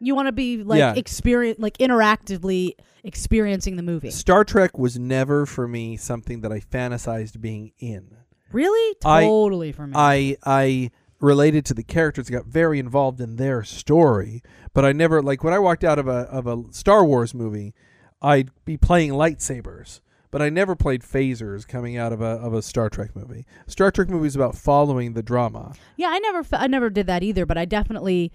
[0.00, 0.92] you want to be like Yeah.
[0.94, 2.72] experience, like interactively
[3.04, 4.10] experiencing the movie.
[4.10, 8.16] Star Trek was never for me something that I fantasized being in.
[8.52, 9.92] Really, I- totally for me.
[9.96, 10.90] I I
[11.20, 14.42] related to the characters, got very involved in their story,
[14.74, 17.72] but I never like when I walked out of a of a Star Wars movie,
[18.20, 20.00] I'd be playing lightsabers,
[20.34, 23.46] but I never played phasers coming out of a of a Star Trek movie.
[23.68, 25.74] Star Trek movie is about following the drama.
[25.96, 27.46] yeah, I never, I never did that either.
[27.46, 28.32] But I definitely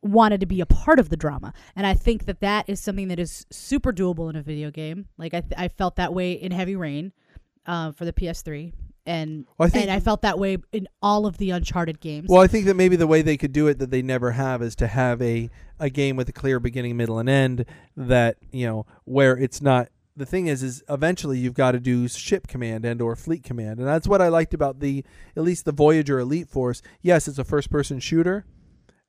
[0.00, 3.08] wanted to be a part of the drama, and I think that that is something
[3.08, 5.08] that is super doable in a video game.
[5.18, 7.12] Like I, th- I felt that way in Heavy Rain,
[7.66, 8.72] uh, for the PS3,
[9.04, 12.28] and Well, I think- and I felt that way in all of the Uncharted games.
[12.30, 14.62] Well, I think that maybe the way they could do it that they never have
[14.62, 17.66] is to have a a game with a clear beginning, middle, and end.
[17.94, 19.88] That you know where it's not.
[20.14, 23.78] The thing is, is eventually you've got to do ship command and or fleet command,
[23.78, 25.04] and that's what I liked about the
[25.36, 26.82] at least the Voyager Elite Force.
[27.00, 28.44] Yes, it's a first person shooter,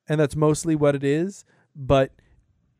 [0.08, 1.44] and that's mostly what it is.
[1.76, 2.12] But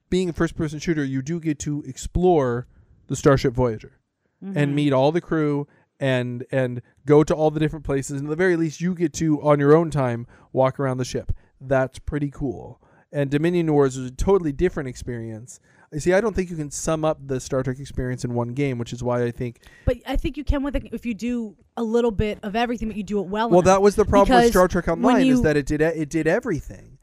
[0.10, 2.68] being a first person shooter, you do get to explore
[3.08, 4.00] the Starship Voyager
[4.42, 4.56] Mhm.
[4.56, 5.68] and meet all the crew
[6.00, 9.14] and and go to all the different places and at the very least you get
[9.14, 11.32] to on your own time walk around the ship
[11.62, 12.82] that's pretty cool
[13.14, 15.60] and dominion wars is a totally different experience
[15.94, 18.50] you see i don't think you can sum up the star trek experience in one
[18.50, 21.14] game which is why i think But I think you can with it if you
[21.14, 23.50] do a little bit of everything, but you do it well.
[23.50, 23.66] well enough.
[23.66, 26.98] that was the problem with star trek online is that it did it did everything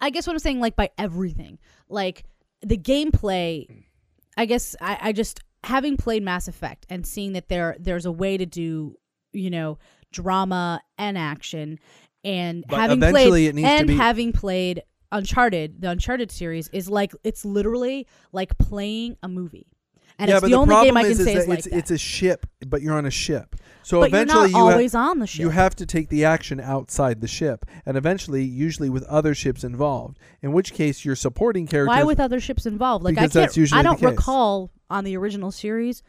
[0.00, 1.58] I guess what I'm saying, like by everything,
[1.88, 2.24] like
[2.60, 3.66] the gameplay.
[4.36, 8.12] I guess I, I just having played Mass Effect and seeing that there there's a
[8.12, 8.96] way to do
[9.32, 9.78] you know
[10.12, 11.78] drama and action,
[12.24, 14.82] and But having played it needs to and having played
[15.12, 19.66] Uncharted, the Uncharted series is like it's literally like playing a movie,
[20.18, 21.48] and yeah it's but the, the, only game I can is, is say that is
[21.48, 21.76] like it's, that.
[21.76, 24.96] it's a ship but you're on a ship so but you're eventually not you always
[24.96, 25.42] on the ship.
[25.42, 29.62] You have to take the action outside the ship, and eventually, usually with other ships
[29.62, 30.18] involved.
[30.42, 31.96] In which case, your supporting characters.
[31.96, 33.04] Why with other ships involved?
[33.04, 33.72] Like I can't.
[33.72, 36.02] I don't recall on the original series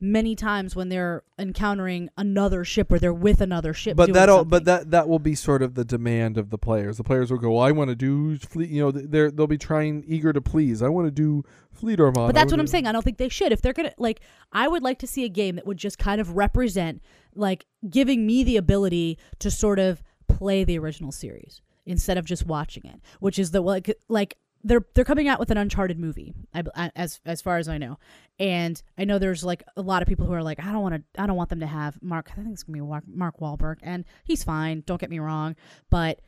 [0.00, 3.96] many times when they're encountering another ship or they're with another ship.
[3.96, 4.50] but that'll, something.
[4.50, 6.96] but that that will be sort of the demand of the players.
[6.96, 9.58] The players will go, well, "I want to do fleet." You know, they're they'll be
[9.58, 10.82] trying eager to please.
[10.82, 12.28] I want to do fleet armada.
[12.28, 12.86] But that's what I'm saying.
[12.86, 13.52] I don't think they should.
[13.52, 14.20] If they're gonna like,
[14.52, 17.02] I would like to see a game that would just kind of represent,
[17.34, 22.44] like, giving me the ability to sort of play the original series instead of just
[22.44, 23.00] watching it.
[23.20, 27.20] Which is the like, like they're they're coming out with an Uncharted movie, I, as
[27.24, 27.98] as far as I know,
[28.38, 30.94] and I know there's like a lot of people who are like, I don't want
[30.96, 32.30] to, I don't want them to have Mark.
[32.32, 34.82] I think it's gonna be Mark, Mark Wahlberg, and he's fine.
[34.84, 35.56] Don't get me wrong,
[35.88, 36.20] but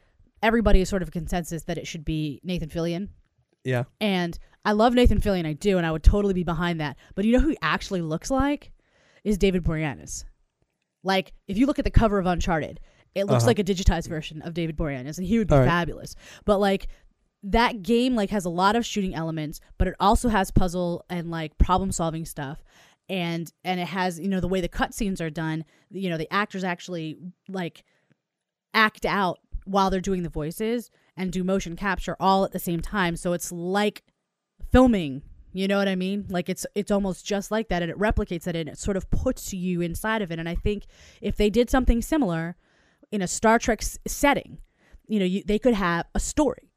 [0.43, 3.09] everybody is sort of a consensus that it should be Nathan Fillion.
[3.65, 3.85] Yeah.
[4.01, 6.97] And I love Nathan Fillion, I do, and I would totally be behind that.
[7.15, 8.73] But you know who he actually looks like?
[9.25, 10.25] Is David Boreanaz.
[11.03, 12.81] Like, if you look at the cover of Uncharted,
[13.15, 13.49] it looks Uh-huh.
[13.49, 15.67] like a digitized version of David Boreanaz, and he would be right.
[15.67, 16.15] fabulous.
[16.45, 16.89] But like
[17.43, 21.31] that game like has a lot of shooting elements, but it also has puzzle and
[21.31, 22.63] like problem solving stuff.
[23.09, 26.33] And and it has, you know, the way the cutscenes are done, you know, the
[26.33, 27.17] actors actually
[27.49, 27.85] like
[28.75, 32.81] act out while they're doing the voices and do motion capture all at the same
[32.81, 33.17] time.
[33.17, 34.03] So it's like
[34.71, 35.23] filming.
[35.53, 36.27] You know what I mean?
[36.29, 39.11] Like it's it's almost just like that, and it replicates that, and it sort of
[39.11, 40.39] puts you inside of it.
[40.39, 40.85] And I think
[41.23, 42.57] if they did something similar
[43.11, 44.59] in a Star Trek s- setting,
[45.07, 46.68] you know, you, they could have a story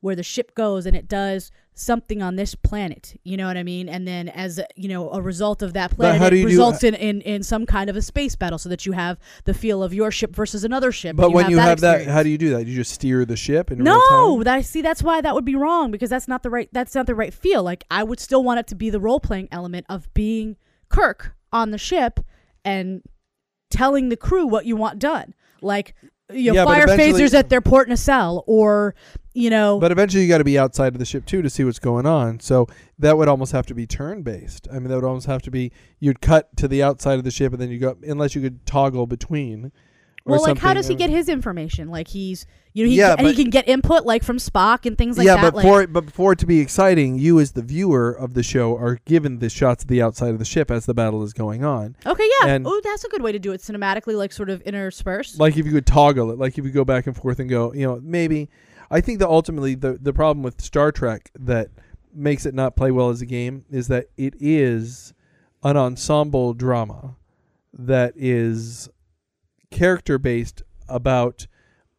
[0.00, 3.18] where the ship goes and it does something on this planet.
[3.22, 3.88] You know what I mean?
[3.88, 6.82] And then as a, you know, a result of that planet, it you do- results
[6.84, 9.82] in, in in some kind of a space battle, so that you have the feel
[9.82, 11.16] of your ship versus another ship.
[11.16, 12.66] But and when you have that, how do you do that?
[12.66, 14.82] You just steer the ship in real No, that I see.
[14.82, 16.68] That's why that would be wrong because that's not the right.
[16.72, 17.62] That's not the right feel.
[17.62, 20.56] Like I would still want it to be the role playing element of being
[20.88, 22.20] Kirk on the ship
[22.64, 23.02] and
[23.70, 25.34] telling the crew what you want done.
[25.62, 25.94] Like
[26.32, 28.94] you know, Yeah, fire phasers at their port nacelle, or
[29.32, 31.62] you know, But eventually, you got to be outside of the ship too to see
[31.62, 32.40] what's going on.
[32.40, 32.66] So
[32.98, 34.66] that would almost have to be turn based.
[34.70, 37.30] I mean, that would almost have to be you'd cut to the outside of the
[37.30, 39.70] ship and then you go unless you could toggle between.
[40.24, 41.90] well, like how does he get his information?
[41.90, 44.98] Like he's you know he Yeah, and he can get input like from Spock and
[44.98, 45.42] things like yeah, that.
[45.42, 48.10] Yeah, but like, for it, but for it to be exciting, you as the viewer
[48.10, 50.94] of the show are given the shots of the outside of the ship as the
[50.94, 51.94] battle is going on.
[52.04, 55.38] okay, yeah, oh, that's a good way to do it cinematically, like sort of interspersed.
[55.38, 57.72] Like if you could toggle it, like if you go back and forth and go,
[57.72, 58.48] you know, maybe.
[58.90, 61.68] I think that ultimately the the problem with Star Trek that
[62.12, 65.14] makes it not play well as a game is that it is
[65.62, 67.16] an ensemble drama
[67.72, 68.88] that is
[69.70, 71.46] character based about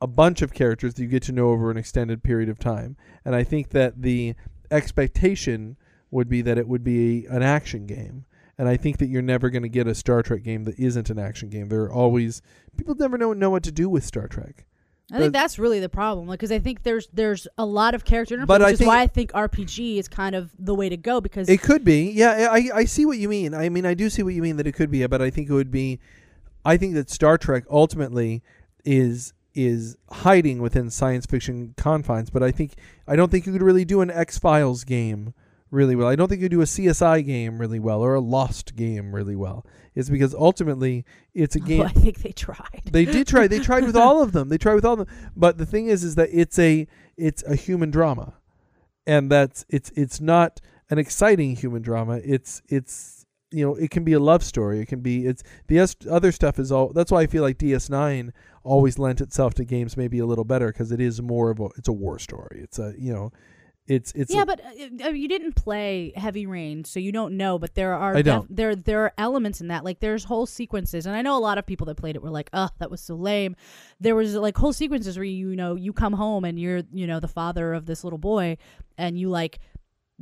[0.02, 2.98] a bunch of characters that you get to know over an extended period of time.
[3.24, 4.36] And I think that the
[4.70, 5.78] expectation
[6.10, 8.26] would be that it would be an action game.
[8.58, 11.10] And I think that you're never going to get a Star Trek game that isn't
[11.10, 11.70] an action game.
[11.70, 12.42] There are always
[12.78, 14.66] people never know know what to do with Star Trek.
[15.14, 18.06] I think that's really the problem, like, because I think there's there's a lot of
[18.06, 20.74] character interplay, But I which is think- why I think RPG is kind of the
[20.74, 22.48] way to go because It could be, yeah.
[22.52, 23.54] I I see what you mean.
[23.54, 25.50] I mean, I do see what you mean that it could be, but I think
[25.50, 26.00] it would be.
[26.64, 28.42] I think that Star Trek ultimately
[28.86, 32.74] is is hiding within science fiction confines, but I think
[33.08, 35.34] I don't think you could really do an X Files game
[35.72, 36.08] really well.
[36.08, 39.36] I don't think you do a CSI game really well or a Lost game really
[39.36, 39.66] well.
[39.96, 41.80] It's because ultimately it's a oh, game.
[41.80, 42.82] Well, I think they tried.
[42.86, 43.48] They did try.
[43.48, 44.50] They tried with all of them.
[44.50, 45.32] They tried with all of them.
[45.36, 48.34] But the thing is, is that it's a it's a human drama,
[49.08, 52.20] and that's it's it's not an exciting human drama.
[52.24, 54.80] It's it's you know it can be a love story.
[54.80, 55.80] It can be it's the
[56.10, 56.90] other stuff is all.
[56.94, 58.32] That's why I feel like DS9
[58.64, 61.70] always lent itself to games maybe a little better because it is more of a
[61.78, 62.62] it's a war story.
[62.64, 63.32] It's a you know.
[63.92, 67.36] It's it's yeah, a- but uh, uh, you didn't play Heavy Rain, so you don't
[67.36, 67.60] know.
[67.60, 68.56] But there are I don't.
[68.56, 69.84] there there are elements in that.
[69.84, 72.30] Like there's whole sequences, and I know a lot of people that played it were
[72.30, 73.58] like, "Oh, that was so lame."
[74.00, 77.06] There was like whole sequences where you, you know you come home and you're you
[77.06, 78.58] know the father of this little boy,
[78.98, 79.60] and you like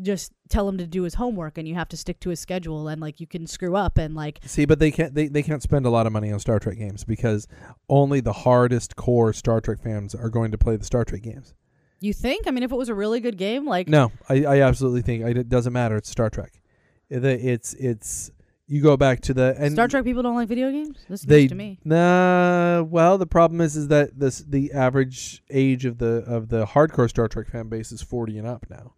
[0.02, 2.88] just tell him to do his homework, and you have to stick to his schedule,
[2.88, 5.62] and like you can screw up, and like See, but they can't they, they can't
[5.62, 7.48] spend a lot of money on Star Trek games because
[7.88, 11.54] only the hardest core Star Trek fans are going to play the Star Trek games.
[12.00, 12.48] You think.
[12.48, 15.24] I mean, if it was a really good game, like No, I, I absolutely think
[15.26, 15.96] I, it doesn't matter.
[15.98, 16.62] It's Star Trek.
[17.10, 18.32] It- It's it's
[18.68, 20.98] you go back to the and Star Trek people don't like video games.
[21.10, 21.80] This They to me.
[21.84, 22.84] nah.
[22.84, 27.10] Well, the problem is is that this the average age of the of the hardcore
[27.10, 28.94] Star Trek fan base is forty and up now.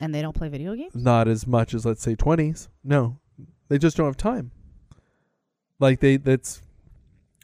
[0.00, 0.94] And they don't play video games.
[0.94, 2.68] Not as much as let's say twenties.
[2.82, 3.18] No,
[3.68, 4.50] they just don't have time.
[5.80, 6.60] Like they that's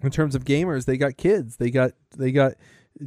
[0.03, 1.57] in terms of gamers, they got kids.
[1.57, 2.53] They got they got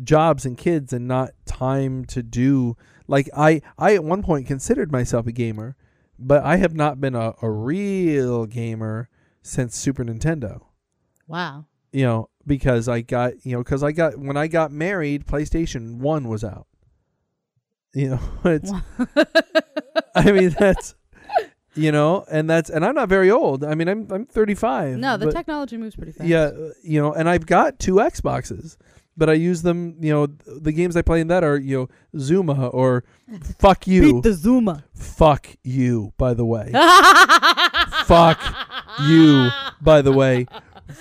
[0.03, 2.75] jobs and kids and not time to do
[3.07, 5.75] like I I at one point considered myself a gamer,
[6.17, 9.09] but I have not been a, a real gamer
[9.41, 10.61] since Super Nintendo.
[11.27, 11.65] Wow.
[11.91, 15.97] You know, because I got you know because I got when I got married, PlayStation
[15.97, 16.67] One was out.
[17.93, 18.71] You know, it's
[20.15, 20.95] I mean that's
[21.75, 23.63] you know, and that's and I'm not very old.
[23.63, 24.97] I mean I'm I'm 35.
[24.97, 26.27] No, the but- technology moves pretty fast.
[26.27, 26.51] yeah,
[26.83, 28.77] you know, and I've got two Xboxes,
[29.17, 29.95] but I use them.
[29.99, 33.03] You know, the games I play in that are you know Zuma or
[33.59, 34.83] fuck you, Beat the Zuma.
[34.95, 36.13] fuck you.
[36.17, 36.71] By the way,
[38.05, 38.39] fuck
[39.07, 39.49] you.
[39.81, 40.47] By the way,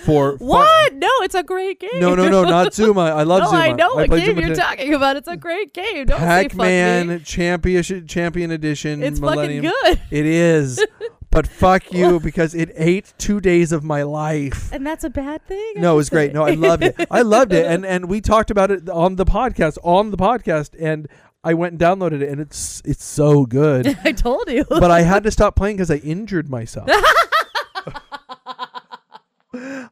[0.05, 0.93] for fu- What?
[0.95, 1.89] No, it's a great game.
[1.95, 3.01] no, no, no, not Zuma.
[3.01, 3.59] I love no, Zuma.
[3.61, 4.61] I know what play game Zuma you're today.
[4.61, 5.15] talking about.
[5.17, 6.05] It's a great game.
[6.05, 6.57] Don't say fuck me.
[6.57, 9.03] Pac-Man Champion Champion Edition.
[9.03, 9.65] It's Millennium.
[9.65, 10.01] fucking good.
[10.11, 10.83] It is,
[11.33, 14.71] but fuck you because it ate two days of my life.
[14.71, 15.73] And that's a bad thing.
[15.77, 16.31] No, it was great.
[16.33, 16.95] No, I loved it.
[17.09, 19.77] I loved it, and and we talked about it on the podcast.
[19.83, 21.07] On the podcast, and
[21.43, 23.97] I went and downloaded it, and it's it's so good.
[24.03, 24.63] I told you.
[24.69, 26.89] but I had to stop playing because I injured myself.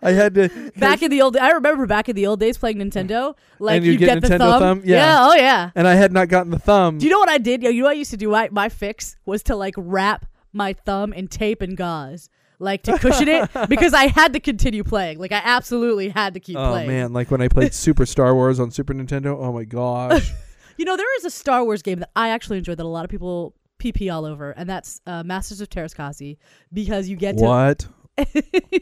[0.04, 2.78] I had to back in the old, I remember back in the old days playing
[2.78, 3.36] Nintendo.
[3.60, 4.60] Like And you'd get get, the thumb.
[4.60, 4.82] thumb?
[4.84, 5.18] Yeah.
[5.20, 5.70] Oh yeah.
[5.76, 6.98] and I had not gotten the thumb.
[6.98, 7.62] Do you know what I did?
[7.62, 8.34] You know what I used to do?
[8.34, 12.98] I, my fix was to like wrap my thumb in tape and gauze, like to
[12.98, 15.20] cushion it, because I had to continue playing.
[15.20, 16.90] Like I absolutely had to keep oh playing.
[16.90, 19.38] Oh man, like when I played Super Star Wars on Super Nintendo.
[19.38, 20.32] Oh my gosh.
[20.78, 23.04] You know, there is a Star Wars game that I actually enjoyed that a lot
[23.04, 26.38] of people PP all over, and that's uh, Masters of Teräs Käsi
[26.74, 27.44] because you get to.
[27.44, 27.88] What?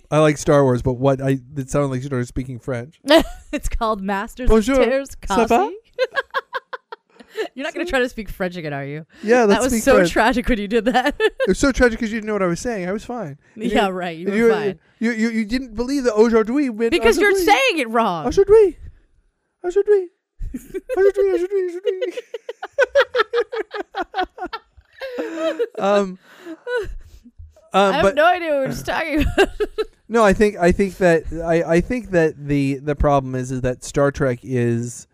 [0.10, 1.20] I like Star Wars, but what?
[1.20, 3.02] I it sounded like you started speaking French.
[3.52, 4.80] it's called Masters Bonjour.
[4.80, 4.88] of?
[4.88, 5.72] Teräs Käsi.
[7.56, 9.06] You're not going to try to speak French again, are you?
[9.24, 10.12] Yeah, that was so French.
[10.12, 11.16] tragic when you did that.
[11.20, 12.88] it was so tragic because you didn't know what I was saying.
[12.88, 13.38] I was fine.
[13.56, 14.18] And yeah, you, right.
[14.18, 14.80] You were you, fine.
[15.00, 18.26] You, you you didn't believe that aujourd'hui meant Because you're saying it wrong.
[18.28, 18.78] Aujourd'hui.
[19.64, 20.10] Aujourd'hui.
[20.98, 21.32] Aujourd'hui.
[21.32, 21.66] Aujourd'hui.
[21.68, 22.14] Aujourd'hui.
[25.80, 26.20] um.
[27.72, 29.50] I Um, have but no idea what we're just talking about.
[30.10, 33.62] no, I think I think that I, I think that the the problem is is
[33.62, 35.06] that Star Trek is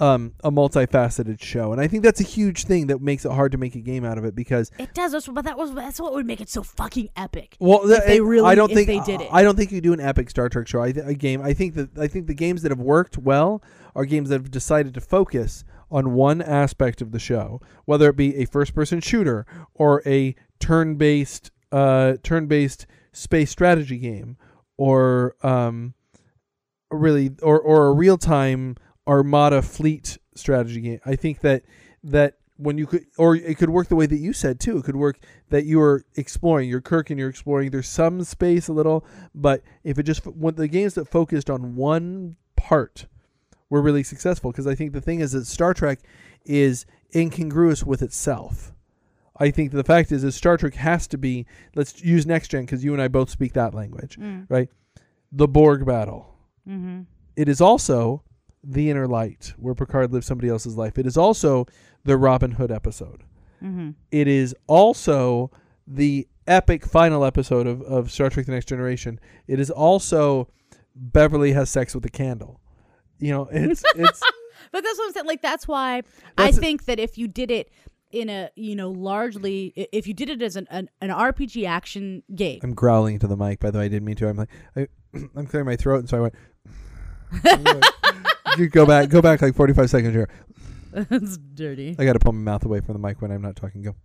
[0.00, 3.52] um, a multifaceted show, and I think that's a huge thing that makes it hard
[3.52, 6.00] to make a game out of it because it does, that's- but that was that's
[6.00, 7.56] what would make it so fucking epic.
[7.60, 9.28] Well, If they really- I don't if think they did it.
[9.32, 10.82] I don't think you do an epic Star Trek show.
[10.82, 11.40] I th- a game.
[11.42, 13.62] I think that I think the games that have worked well
[13.94, 18.16] are games that have decided to focus on one aspect of the show, whether it
[18.16, 24.36] be a first-person shooter or a turn-based uh, turn-based space strategy game,
[24.76, 25.94] or um,
[26.90, 31.00] really or or a real-time Armada fleet strategy game.
[31.04, 31.62] I think that
[32.02, 34.78] that when you could or it could work the way that you said too.
[34.78, 35.18] It could work
[35.50, 36.68] that you are exploring.
[36.68, 37.70] You're Kirk and you're exploring.
[37.70, 41.76] There's some space a little, but if it just when the games that focused on
[41.76, 43.06] one part
[43.70, 46.00] were really successful because I think the thing is that Star Trek
[46.44, 48.72] is incongruous with itself.
[49.36, 51.46] I think the fact is, is Star Trek has to be.
[51.74, 54.16] Let's use next gen because you and I both speak that language.
[54.16, 54.68] Mm.
[55.32, 56.36] The Borg battle.
[56.68, 57.02] Mm-hmm.
[57.34, 58.22] It is also
[58.64, 60.98] the Inner Light, where Picard lives somebody else's life.
[60.98, 61.66] It is also
[62.04, 63.22] the Robin Hood episode.
[63.62, 63.90] Mm-hmm.
[64.10, 65.50] It is also
[65.86, 69.20] the epic final episode of, of Star Trek The Next Generation.
[69.46, 70.48] It is also
[70.94, 72.60] Beverly has sex with a candle.
[73.18, 74.20] You know, it's it's
[74.72, 75.26] But that's what I'm saying.
[75.26, 76.02] Like that's why
[76.36, 77.70] That's- I think that if you did it
[78.12, 82.22] in a you know largely if you did it as an an, an RPG action
[82.34, 84.28] game, I'm growling into the mic, by the way, I didn't mean to.
[84.28, 84.88] I'm like I,
[85.34, 86.34] I'm clearing my throat and so I went
[88.58, 90.28] You go back go back like forty five seconds here.
[90.92, 93.82] That's dirty I gotta pull my mouth away from the mic when I'm not talking.
[93.82, 93.96] Go.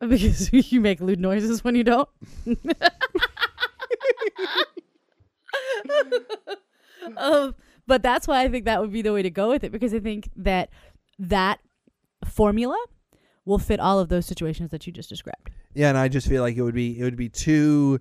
[0.08, 2.08] because you make lewd noises when you don't.
[7.16, 7.54] um,
[7.86, 9.94] but that's why I think that would be the way to go with it because
[9.94, 10.70] I think that
[11.18, 11.60] that
[12.26, 12.76] formula
[13.44, 15.50] will fit all of those situations that you just described.
[15.74, 18.00] Yeah, and I just feel like it would be it would be too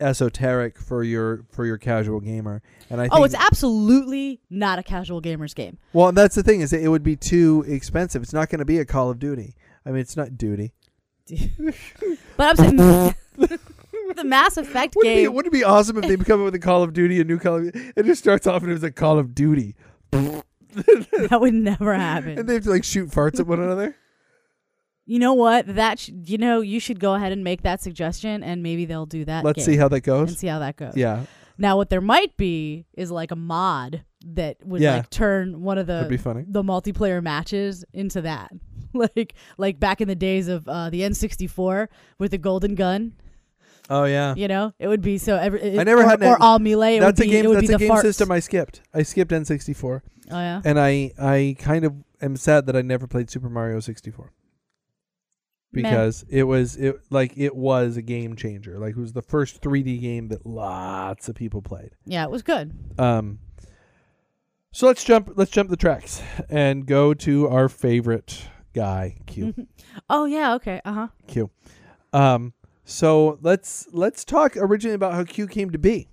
[0.00, 2.62] esoteric for your for your casual gamer.
[2.88, 5.78] And I oh, think Oh, it's absolutely not a casual gamer's game.
[5.92, 8.22] well, that's the thing is it would be too expensive.
[8.22, 9.54] It's not going to be a Call of Duty.
[9.84, 10.72] I mean, it's not duty.
[12.36, 12.76] But I'm saying
[14.16, 15.34] the Mass Effect Wouldn't it, be, game.
[15.34, 17.38] wouldn't it be awesome if they come up with a Call of Duty, a new
[17.38, 19.76] Call of It just starts off and it was a Call of Duty.
[20.10, 22.38] that would never happen.
[22.38, 23.94] And they have to like shoot farts at one another.
[25.10, 25.66] You know what?
[25.74, 29.06] That sh- you know you should go ahead and make that suggestion, and maybe they'll
[29.06, 29.44] do that.
[29.44, 30.28] Let's see how that goes.
[30.28, 30.96] and see how that goes.
[30.96, 31.24] Yeah,
[31.58, 34.96] Now, what there might be is like a mod that would Yeah.
[34.98, 36.44] like turn one of that'd be the funny.
[36.46, 38.52] the multiplayer matches into that.
[38.94, 43.12] like like back in the days of uh, the N64 with the golden gun.
[43.92, 45.34] Oh yeah, You know, it would be so.
[45.36, 46.98] Every, I never or, had an- or all melee.
[46.98, 47.44] It that's would a be, game.
[47.46, 48.02] It would That's be a the game farts.
[48.02, 48.82] system I skipped.
[48.94, 50.62] I skipped N64, Oh yeah.
[50.64, 54.30] and I I kind of am sad that I never played Super Mario 64
[55.72, 58.78] Because it was it like it was a game changer.
[58.78, 61.90] Like it was the first 3D game that lots of people played.
[62.06, 62.72] Yeah, it was good.
[62.98, 63.38] Um,
[64.72, 65.32] so let's jump.
[65.36, 69.54] Let's jump the tracks and go to our favorite guy, Q.
[70.08, 70.54] Oh yeah.
[70.54, 70.80] Okay.
[70.84, 71.08] Uh huh.
[71.26, 71.50] Q.
[72.12, 72.52] Um,
[72.84, 76.08] so let's let's talk originally about how Q came to be,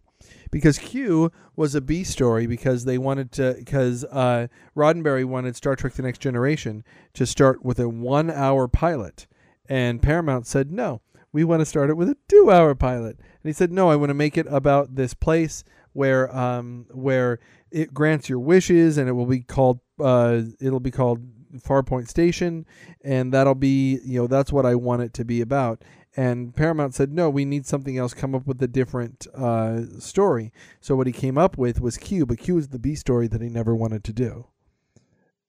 [0.51, 5.75] because Q was a B story because they wanted to because uh, Roddenberry wanted Star
[5.75, 9.27] Trek: The Next Generation to start with a one-hour pilot,
[9.69, 11.01] and Paramount said no.
[11.33, 13.89] We want to start it with a two-hour pilot, and he said no.
[13.89, 17.39] I want to make it about this place where um where
[17.71, 21.19] it grants your wishes, and it will be called uh it'll be called
[21.59, 22.65] Farpoint Station,
[23.03, 25.83] and that'll be you know that's what I want it to be about.
[26.15, 28.13] And Paramount said no, we need something else.
[28.15, 30.51] Come up with a different uh, story.
[30.81, 33.41] So what he came up with was Q, but Q was the B story that
[33.41, 34.47] he never wanted to do.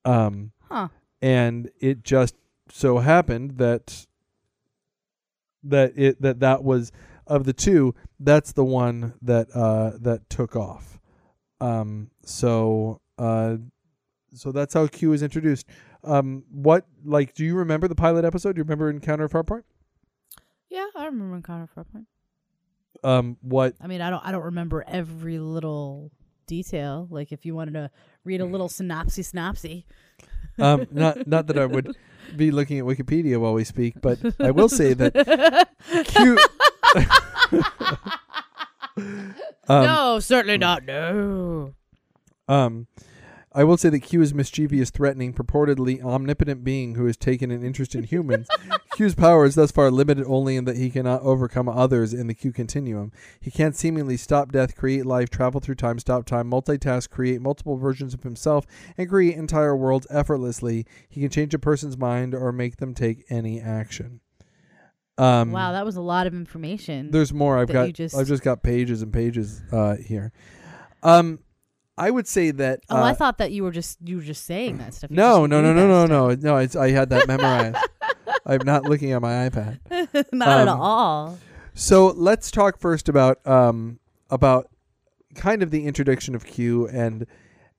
[0.05, 0.89] Um, Huh.
[1.23, 2.35] and it just
[2.71, 4.07] so happened that
[5.69, 6.93] that it that that was
[7.27, 10.99] of the two that's the one that uh that took off
[11.61, 13.57] um so uh
[14.35, 15.67] so that's how q is introduced
[16.05, 19.63] um what like do you remember the pilot episode do you remember encounter of farpoint
[20.71, 22.07] Yeah, I remember Encounter Farpoint.
[23.03, 26.11] um what I mean, I don't I don't remember every little
[26.47, 27.07] detail.
[27.11, 27.91] Like if you wanted to
[28.25, 29.83] read a little synopsis synopsis.
[30.59, 31.97] um not not that i would
[32.37, 35.69] be looking at Wikipedia while we speak, but I will say that
[36.07, 36.39] Q.
[38.95, 39.35] um,
[39.85, 40.85] no, certainly not.
[40.85, 41.75] No.
[42.49, 42.87] Um,
[43.53, 47.65] I will say that Q is mischievous, threatening, purportedly omnipotent being who has taken an
[47.65, 48.47] interest in humans.
[48.95, 52.35] Q's power is thus far limited only in that he cannot overcome others in the
[52.35, 53.11] Q continuum.
[53.41, 57.77] He can't seemingly stop death, create life, travel through time, stop time, multitask, create multiple
[57.77, 58.67] versions of himself,
[58.99, 60.85] and create entire worlds effortlessly.
[61.09, 64.21] He can change a person's mind or make them take any action.
[65.17, 67.11] Um, wow, that was a lot of information.
[67.11, 67.59] there's more.
[67.59, 67.93] I've got.
[67.93, 70.33] just- I've just got pages and pages uh, here.
[71.03, 71.41] Um,
[71.99, 72.81] I would say that.
[72.89, 75.11] oh, uh, I thought that you were just you were just saying that stuff.
[75.11, 76.57] You no, no, no, no, no, no, no.
[76.59, 77.77] It's, I had that memorized.
[78.47, 79.81] I'm not looking at my iPad.
[80.33, 81.39] not at Um, all.
[81.75, 83.99] So let's talk first about um
[84.31, 84.69] about
[85.35, 87.27] kind of the introduction of Q and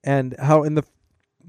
[0.04, 0.84] and how in the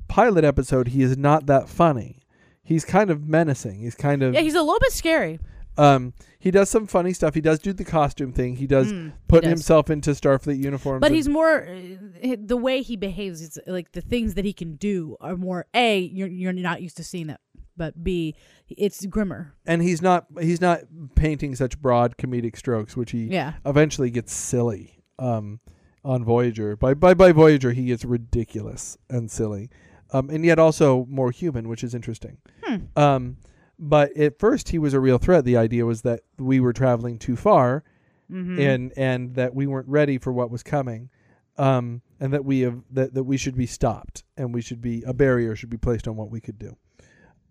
[0.08, 2.18] pilot episode he is not that funny.
[2.64, 3.80] He's kind of menacing.
[3.82, 5.40] He's kind of Yeah, he's a little bit scary.
[5.78, 7.34] Um he does some funny stuff.
[7.36, 8.56] He does do the costume thing.
[8.56, 9.50] He does Mm, he put does.
[9.50, 11.02] himself into Starfleet uniforms.
[11.02, 13.42] But and- he's more uh, the way he behaves.
[13.42, 16.98] It's like the things that he can do are more a you're you're not used
[16.98, 17.40] to seeing that,
[17.78, 18.36] but b
[18.70, 19.54] it's grimmer.
[19.66, 20.82] and he's not he's not
[21.16, 25.60] painting such broad comedic strokes, which he Yeah, eventually gets silly um,
[26.04, 26.76] on Voyager.
[26.76, 29.70] By, by by Voyager, he gets ridiculous and silly,
[30.12, 32.38] um, and yet also more human, which is interesting.
[32.64, 32.78] Hmm.
[32.96, 33.38] Um,
[33.84, 35.44] but at first, he was a real threat.
[35.44, 37.84] The idea was that we were traveling too far,
[38.32, 38.60] mm-hmm.
[38.60, 41.10] and and that we weren't ready for what was coming,
[41.58, 45.02] um, and that we have that, that we should be stopped, and we should be
[45.08, 46.78] a barrier should be placed on what we could do.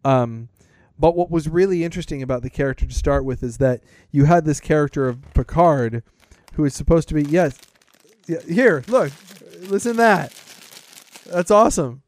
[0.04, 0.48] Um,
[0.96, 4.44] but what was really interesting about the character to start with is that you had
[4.44, 6.04] this character of Picard,
[6.54, 7.58] who is supposed to be yes,
[8.28, 9.10] yeah, here look,
[9.62, 10.32] listen to that,
[11.26, 12.02] that's awesome.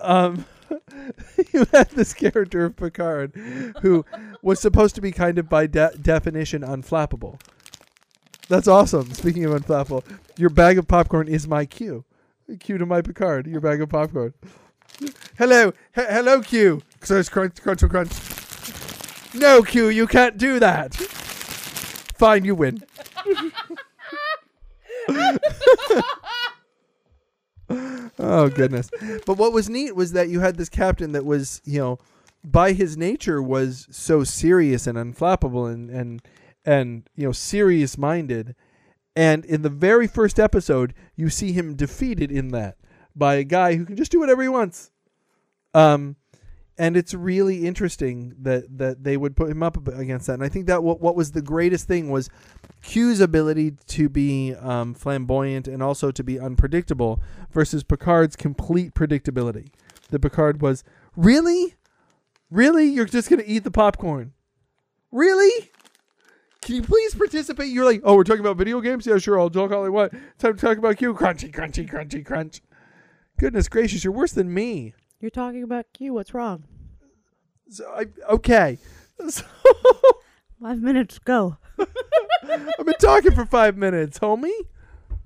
[0.00, 0.46] Um,
[1.52, 3.34] you had this character of Picard,
[3.82, 4.04] who
[4.42, 7.40] was supposed to be kind of by de- definition unflappable.
[8.48, 9.12] That's awesome.
[9.12, 10.04] Speaking of unflappable,
[10.36, 12.04] your bag of popcorn is my cue.
[12.60, 13.46] Cue to my Picard.
[13.46, 14.32] Your bag of popcorn.
[15.36, 16.82] Hello, H- hello, Q.
[17.00, 19.34] Crunch, crunch, crunch, crunch.
[19.34, 20.94] No, Q, you can't do that.
[20.94, 22.82] Fine, you win.
[28.18, 28.90] oh goodness!
[29.26, 31.98] But what was neat was that you had this captain that was, you know,
[32.44, 36.22] by his nature was so serious and unflappable and and
[36.64, 38.54] and you know serious minded.
[39.16, 42.76] And in the very first episode, you see him defeated in that
[43.16, 44.92] by a guy who can just do whatever he wants.
[45.74, 46.16] Um,
[46.78, 50.34] and it's really interesting that that they would put him up against that.
[50.34, 52.30] And I think that what what was the greatest thing was
[52.82, 57.20] Q's ability to be um, flamboyant and also to be unpredictable
[57.50, 59.68] versus Picard's complete predictability.
[60.10, 60.84] The Picard was
[61.16, 61.74] really,
[62.50, 64.32] really, you're just gonna eat the popcorn,
[65.10, 65.70] really.
[66.62, 67.68] Can you please participate?
[67.68, 69.06] You're like, oh, we're talking about video games.
[69.06, 69.38] Yeah, sure.
[69.38, 70.12] I'll talk all I want.
[70.38, 71.14] Time to talk about Q.
[71.14, 72.60] Crunchy, crunchy, crunchy, crunch.
[73.38, 74.92] Goodness gracious, you're worse than me.
[75.20, 76.14] You're talking about Q.
[76.14, 76.64] What's wrong?
[77.70, 78.78] So I okay.
[79.28, 79.44] So,
[80.62, 81.18] Five minutes.
[81.18, 81.56] Go.
[81.78, 84.46] I've been talking for five minutes, homie.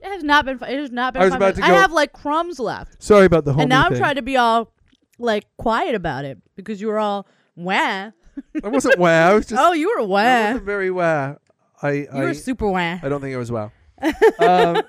[0.00, 0.56] It has not been.
[0.62, 1.22] It has not been.
[1.22, 1.68] I was five about minutes.
[1.68, 3.98] to I have like crumbs left, Sorry about the homie and now I'm thing.
[4.00, 4.72] trying to be all
[5.18, 8.10] like quiet about it because you were all wah.
[8.64, 9.30] I wasn't wow.
[9.30, 9.60] I was just.
[9.62, 10.46] oh, you were I wah.
[10.48, 11.38] wasn't very wow.
[11.82, 12.78] I You I, were super wah.
[13.02, 13.70] I don't think it was wow.
[14.40, 14.82] um,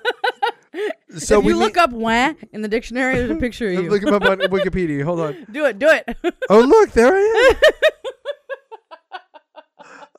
[1.18, 3.90] so if we you look up wah in the dictionary, there's a picture of you.
[3.90, 5.04] looking up on Wikipedia.
[5.04, 5.46] Hold on.
[5.50, 5.78] do it.
[5.78, 6.16] Do it.
[6.50, 7.54] Oh look, there I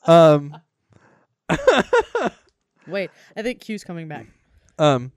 [0.06, 0.56] am.
[1.50, 2.30] um.
[2.86, 4.26] Wait, I think Q's coming back.
[4.78, 5.12] Um.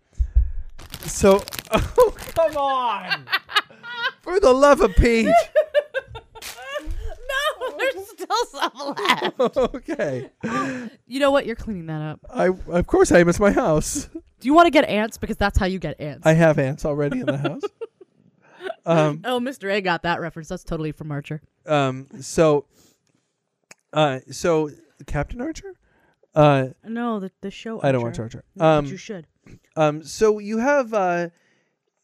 [1.05, 3.25] So, oh come on!
[4.21, 5.27] For the love of Pete.
[5.27, 5.33] no,
[7.77, 9.39] there's still some left.
[9.57, 10.29] okay.
[11.07, 11.45] You know what?
[11.45, 12.19] You're cleaning that up.
[12.29, 13.29] I of course I am.
[13.29, 14.09] It's my house.
[14.39, 15.17] Do you want to get ants?
[15.17, 16.25] Because that's how you get ants.
[16.25, 17.61] I have ants already in the house.
[18.85, 19.21] Um.
[19.23, 19.71] oh, Mr.
[19.71, 20.49] A got that reference.
[20.49, 21.41] That's totally from Archer.
[21.65, 22.07] Um.
[22.21, 22.65] So.
[23.93, 24.19] Uh.
[24.31, 24.69] So
[25.05, 25.73] Captain Archer.
[26.35, 26.67] Uh.
[26.83, 27.79] No, the the show.
[27.81, 28.43] I don't watch Archer.
[28.55, 28.85] No, but Um.
[28.85, 29.27] you should.
[29.75, 31.29] Um, so you have uh,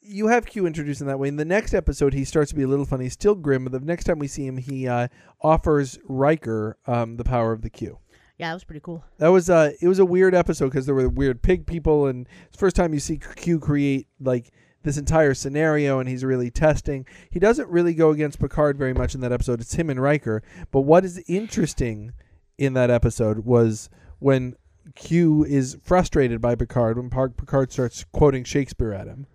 [0.01, 1.27] you have Q introduced in that way.
[1.27, 3.65] In the next episode, he starts to be a little funny, still grim.
[3.65, 5.07] But the next time we see him, he uh,
[5.41, 7.99] offers Riker um, the power of the Q.
[8.37, 9.03] Yeah, that was pretty cool.
[9.17, 12.27] That was uh, it was a weird episode because there were weird pig people, and
[12.55, 14.51] first time you see Q create like
[14.83, 17.05] this entire scenario, and he's really testing.
[17.31, 19.61] He doesn't really go against Picard very much in that episode.
[19.61, 20.43] It's him and Riker.
[20.71, 22.11] But what is interesting
[22.57, 24.55] in that episode was when
[24.95, 29.27] Q is frustrated by Picard when Par- Picard starts quoting Shakespeare at him,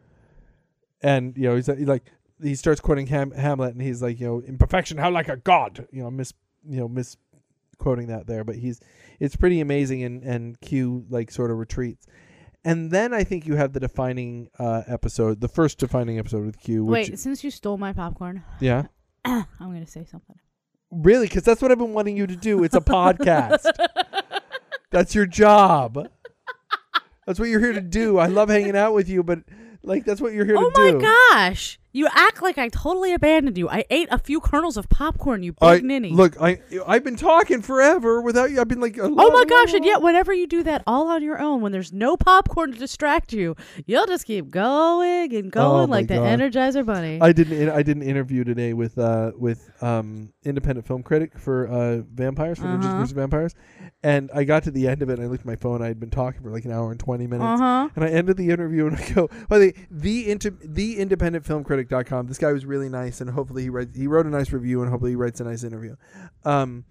[1.02, 2.04] and you know he's like,
[2.42, 5.86] he starts quoting Ham- Hamlet, and he's like, you know, imperfection, how like a god,
[5.90, 6.34] you know, miss,
[6.68, 6.88] you know,
[7.80, 8.80] misquoting that there, but he's,
[9.18, 12.06] it's pretty amazing, and and Q like sort of retreats,
[12.64, 16.58] and then I think you have the defining uh, episode, the first defining episode with
[16.60, 16.84] Q.
[16.84, 18.84] Which, Wait, since you stole my popcorn, yeah,
[19.24, 20.36] I'm gonna say something.
[20.90, 22.62] really, because that's what I've been wanting you to do.
[22.64, 23.70] It's a podcast.
[24.90, 26.08] that's your job.
[27.26, 28.18] That's what you're here to do.
[28.18, 29.40] I love hanging out with you, but
[29.82, 30.82] like that's what you're here Oh to do.
[30.82, 31.78] Oh my gosh!
[31.92, 33.68] You act like I totally abandoned you.
[33.68, 35.42] I ate a few kernels of popcorn.
[35.42, 36.10] You big I, ninny.
[36.10, 38.60] look, I I've been talking forever without you.
[38.60, 39.74] I've been like, Oh my gosh!
[39.74, 42.78] And yet, whenever you do that all on your own, when there's no popcorn to
[42.78, 46.38] distract you, you'll just keep going and going Oh like the God.
[46.38, 47.18] Energizer Bunny.
[47.20, 51.66] I didn't I did an interview today with uh with um independent film critic for
[51.66, 53.04] uh vampires for Uh-huh.
[53.06, 53.54] Vampires,
[54.04, 55.82] and I got to the end of it and I looked at my phone.
[55.82, 57.60] I had been talking for like an hour and twenty minutes.
[57.60, 57.88] uh huh.
[57.96, 61.00] And I ended the interview and I go, by the way, the inter- the
[61.84, 62.26] independentfilmcritic.com.
[62.26, 64.90] This guy was really nice and hopefully he writes he wrote a nice review and
[64.90, 65.96] hopefully he writes a nice interview.
[66.44, 66.84] Um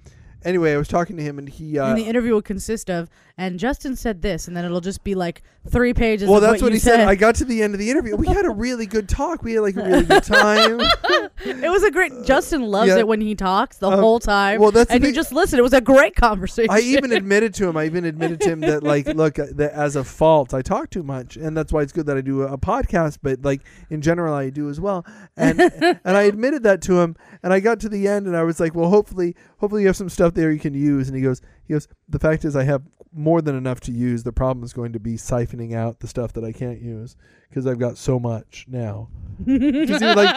[0.44, 3.10] anyway, I was talking to him and he uh and the interview will consist of,
[3.38, 6.28] and Justin said this, and then it'll just be like three pages.
[6.30, 7.08] well, that's what, you he said.
[7.08, 8.16] I got to the end of the interview.
[8.16, 9.44] We had a really good talk.
[9.44, 10.80] We had like a really good time.
[11.46, 12.12] it was a great.
[12.26, 12.98] Justin loves yeah.
[13.00, 14.60] it when he talks the Um, whole time.
[14.60, 15.60] well, that's and you just listen.
[15.60, 16.70] It was a great conversation.
[16.72, 17.78] I even admitted to him.
[17.78, 20.90] I even admitted to him that, like, look, uh, that as a fault, I talk
[20.90, 23.20] too much, and that's why it's good that I do a, a podcast.
[23.22, 25.06] But like in general, I do as well.
[25.38, 27.16] And and I admitted that to him.
[27.42, 29.96] And I got to the end, and I was like, well, hopefully, hopefully you have
[29.96, 31.08] some stuff there you can use.
[31.08, 32.82] And he goes, he goes, the fact is, I have
[33.14, 34.24] more than enough to use.
[34.24, 37.16] The problem is going to be siphoning out the stuff that I can't use
[37.50, 39.10] because I've got so much now.
[39.46, 40.36] he would like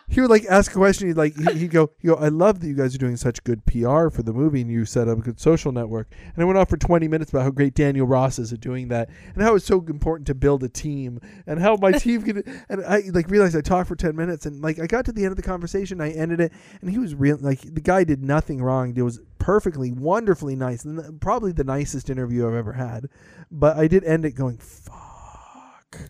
[0.08, 1.08] he would like ask a question.
[1.08, 3.44] He'd like he- he'd go, he go, I love that you guys are doing such
[3.44, 6.08] good PR for the movie, and you set up a good social network.
[6.34, 8.88] And I went off for twenty minutes about how great Daniel Ross is at doing
[8.88, 12.42] that, and how it's so important to build a team, and how my team can.
[12.68, 15.22] And I like realized I talked for ten minutes, and like I got to the
[15.24, 18.22] end of the conversation, I ended it, and he was real like the guy did
[18.22, 18.94] nothing wrong.
[18.96, 23.08] It was perfectly, wonderfully nice, and probably the nicest interview I've ever had.
[23.50, 25.04] But I did end it going, fuck.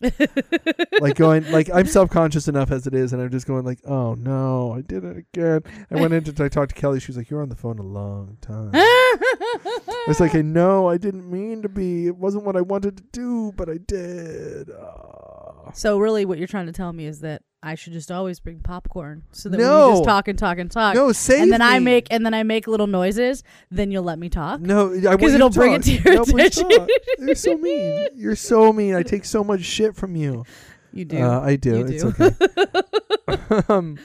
[1.00, 3.80] like going like I'm self conscious enough as it is, and I'm just going like,
[3.84, 5.62] oh no, I did it again.
[5.90, 7.00] I went into I talked to Kelly.
[7.00, 8.70] She was like, you're on the phone a long time.
[8.74, 12.06] I was like, I know, I didn't mean to be.
[12.06, 14.70] It wasn't what I wanted to do, but I did.
[14.70, 15.70] Ah.
[15.72, 18.60] so really, what you're trying to tell me is that I should just always bring
[18.60, 19.92] popcorn, so that No.
[19.92, 22.42] just talk and talk and talk, No, save and then I make and then I
[22.42, 24.60] make little noises, then you'll let me talk.
[24.60, 25.80] No, I want 'Cause you it'll to bring talk.
[25.80, 26.88] it to your no, attention.
[27.18, 28.08] You're so mean.
[28.14, 28.94] You're so mean.
[28.94, 30.44] I take so much shit from you.
[30.92, 31.18] You do.
[31.22, 31.78] Uh, I do.
[31.78, 32.14] You it's do.
[32.20, 33.62] okay.
[33.68, 33.98] um,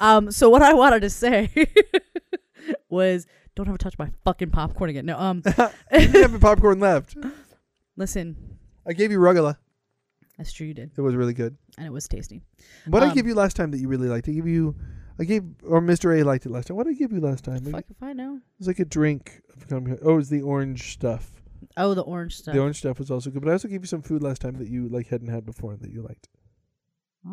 [0.00, 1.50] Um, so what I wanted to say
[2.88, 5.06] was, don't ever touch my fucking popcorn again.
[5.06, 5.42] No, um,
[5.92, 7.16] you have popcorn left.
[7.96, 9.58] listen, I gave you Rugula.
[10.36, 11.56] that's true, you did, It was really good.
[11.78, 12.42] And it was tasty.
[12.86, 14.28] What did I Um, give you last time that you really liked?
[14.28, 14.74] I gave you,
[15.18, 16.18] I gave, or Mr.
[16.18, 16.76] A liked it last time.
[16.76, 17.66] What did I give you last time?
[17.66, 18.40] It Fuck if I know.
[18.58, 19.40] was like a drink.
[19.70, 21.42] Oh, it was the orange stuff.
[21.76, 22.54] Oh, the orange stuff.
[22.54, 23.40] The orange stuff was also good.
[23.42, 25.76] But I also gave you some food last time that you like hadn't had before
[25.76, 26.28] that you liked.
[27.24, 27.30] Uh,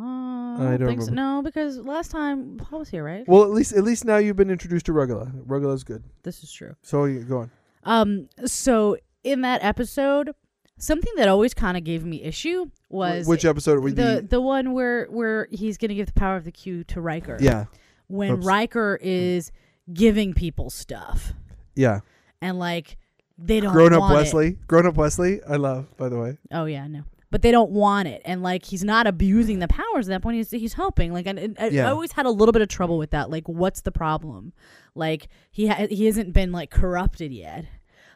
[0.72, 1.12] I don't think so.
[1.12, 3.28] No, because last time Paul was here, right?
[3.28, 5.32] Well, at least at least now you've been introduced to Rugula.
[5.48, 6.04] Rugula's good.
[6.24, 6.76] This is true.
[6.84, 7.52] So you go on.
[7.84, 10.32] Um, so in that episode,
[10.80, 14.28] something that always kind of gave me issue was Which episode were the the?
[14.30, 17.38] the one where where he's gonna give the power of the Q to Riker.
[17.40, 17.66] Yeah,
[18.08, 18.46] When Oops.
[18.46, 19.52] Riker is
[19.94, 21.34] giving people stuff
[21.76, 22.00] yeah.
[22.42, 22.98] and like
[23.38, 24.18] they don't Grown up want it.
[24.18, 24.58] Wesley.
[24.68, 25.42] Grown up Wesley.
[25.48, 25.96] I love.
[25.98, 26.38] By the way.
[26.52, 27.04] Oh yeah, no.
[27.32, 30.38] But they don't want it, and like he's not abusing the powers at that point.
[30.38, 31.14] He's he's helping.
[31.14, 31.88] Like, and, and I- Yeah.
[31.88, 33.30] I always had a little bit of trouble with that.
[33.30, 34.52] Like, what's the problem?
[34.96, 37.66] Like he ha- he hasn't been like corrupted yet.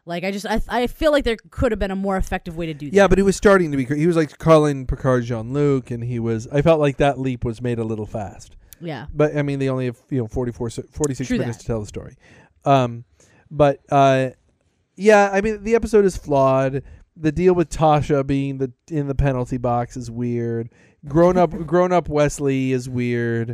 [0.06, 2.66] Like I just I I feel like there could have been a more effective way
[2.66, 2.96] to do that.
[2.96, 3.86] Yeah, but he was starting to be.
[3.86, 6.48] He was like calling Picard Jean Luc, and he was.
[6.52, 8.58] I felt like that leap was made a little fast.
[8.82, 9.06] yeah.
[9.14, 11.62] But I mean, they only have you know 44, 46 True minutes that.
[11.62, 12.18] to tell the story.
[12.66, 13.06] Um,
[13.50, 14.32] but uh,
[14.96, 16.84] yeah, I mean, the episode is flawed.
[17.16, 20.70] The deal with Tasha being the in the penalty box is weird.
[21.06, 23.50] Grown up, grown up Wesley is weird.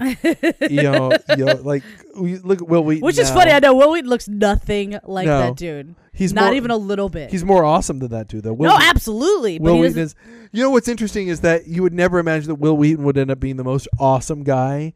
[0.69, 1.83] you know, you know, like
[2.15, 3.03] we, look Wil Wheaton.
[3.03, 3.37] Which is now.
[3.37, 3.51] funny.
[3.51, 5.39] I know Wil Wheaton looks nothing like No.
[5.39, 5.95] that dude.
[6.13, 7.31] He's not more, even a little bit.
[7.31, 8.53] He's more awesome than that dude, though.
[8.53, 9.57] Will no, Wheaton- absolutely.
[9.57, 10.49] But Will he Wheaton doesn't- is.
[10.51, 13.31] You know what's interesting is that you would never imagine that Wil Wheaton would end
[13.31, 14.93] up being the most awesome guy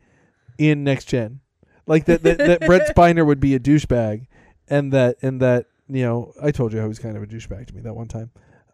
[0.59, 1.39] in Next Gen,
[1.87, 4.27] like that that, that Brent Spiner would be a douchebag,
[4.69, 7.27] and that and that you know I told you how he was kind of a
[7.27, 8.29] douchebag to me that one time,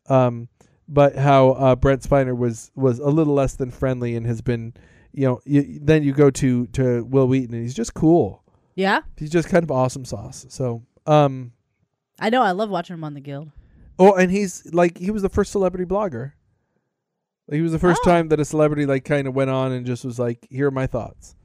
[0.09, 0.49] um,
[0.91, 4.73] but how uh, Brent Spiner was was a little less than friendly and has been,
[5.13, 8.43] you know, you, then you go to to Wil Wheaton and he's just cool.
[8.75, 10.45] yeah, He's just kind of awesome sauce.
[10.49, 11.53] So um.
[12.19, 12.41] I know.
[12.41, 13.49] I love watching him on the Guild.
[13.97, 16.33] Oh, and he's like he was the first celebrity blogger.
[17.51, 18.09] He was the first Oh.
[18.09, 20.71] time that a celebrity like kind of went on and just was like, "Here are
[20.71, 21.35] my thoughts,"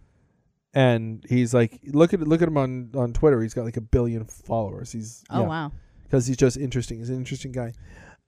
[0.75, 3.41] and he's like, "Look at look at him on on Twitter.
[3.43, 4.93] He's got like a billion followers.
[4.93, 5.73] He's Oh yeah, wow.
[6.03, 6.99] because he's just interesting.
[6.99, 7.73] He's an interesting guy."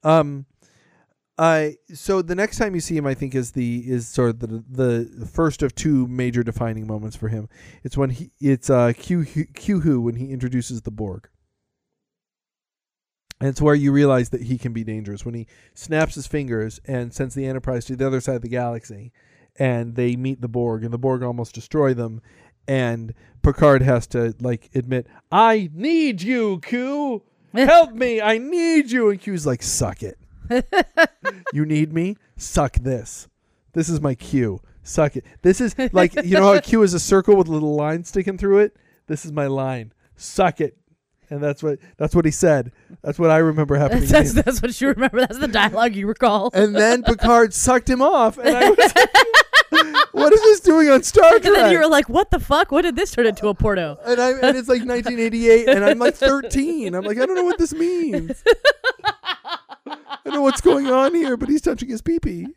[0.05, 0.47] Um,
[1.39, 4.39] I so the next time you see him, I think is the is sort of
[4.41, 7.49] the the first of two major defining moments for him.
[7.85, 11.29] It's when he it's uh Q Q Who when he introduces the Borg.
[13.39, 16.81] And it's where you realize that he can be dangerous when he snaps his fingers
[16.87, 19.13] and sends the Enterprise to the other side of the galaxy,
[19.59, 22.23] and they meet the Borg, and the Borg almost destroy them,
[22.67, 23.13] and
[23.43, 27.25] Picard has to like admit, "I need you, Q.
[27.53, 28.23] Help me!
[28.23, 30.19] I need you." And Q's like, "Suck it.
[31.53, 32.17] You need me?
[32.37, 33.29] Suck this.
[33.73, 34.61] This is my Q.
[34.83, 35.25] Suck it.
[35.43, 38.39] This is like you know how Q is a circle with a little line sticking
[38.39, 38.77] through it.
[39.07, 39.93] This is my line.
[40.17, 40.77] Suck it."
[41.29, 42.73] And that's what that's what he said.
[43.03, 44.07] That's what I remember happening.
[44.07, 45.21] That's, that's what you remember.
[45.21, 46.51] That's the dialogue you recall.
[46.55, 51.03] And then Picard sucked him off, and I was like, "What is this doing on
[51.03, 52.71] Star Trek?" and then you were like, "What the fuck?
[52.71, 55.99] What did this turn into a porno?" and I and it's like 1988, and I'm
[55.99, 56.95] like 13.
[56.95, 58.43] I'm like, I don't know what this means.
[60.27, 62.49] I don't know what's going on here, but he's touching his pee pee.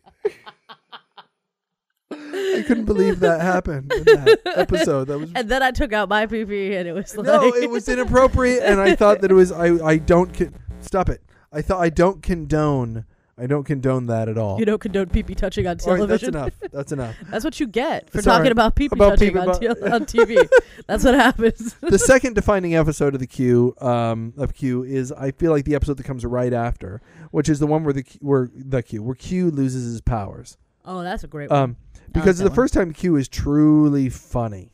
[2.11, 5.05] I couldn't believe that happened in that episode.
[5.05, 7.43] That was And then I took out my pee pee and it was like, no,
[7.53, 9.51] it was inappropriate, and I thought that it was.
[9.51, 11.21] I I don't con- stop it.
[11.53, 13.05] I thought I don't condone.
[13.39, 14.59] I don't condone that at all.
[14.59, 16.29] you don't condone PP touching on All right, that's television.
[16.35, 16.53] enough.
[16.71, 17.15] That's enough.
[17.29, 18.51] That's what you get for It's all talking right.
[18.51, 20.49] about PP About touching pee-pee, on, about- te- on TV.
[20.87, 21.73] That's what happens.
[21.81, 25.75] the second defining episode of the Q um, of Q is I feel like the
[25.75, 29.03] episode that comes right after, which is the one where the Q- where the Q
[29.03, 30.57] where Q loses his powers.
[30.85, 31.59] Oh, that's a great one.
[31.59, 31.77] Um,
[32.11, 32.55] because that the one.
[32.55, 34.71] first time Q is truly funny.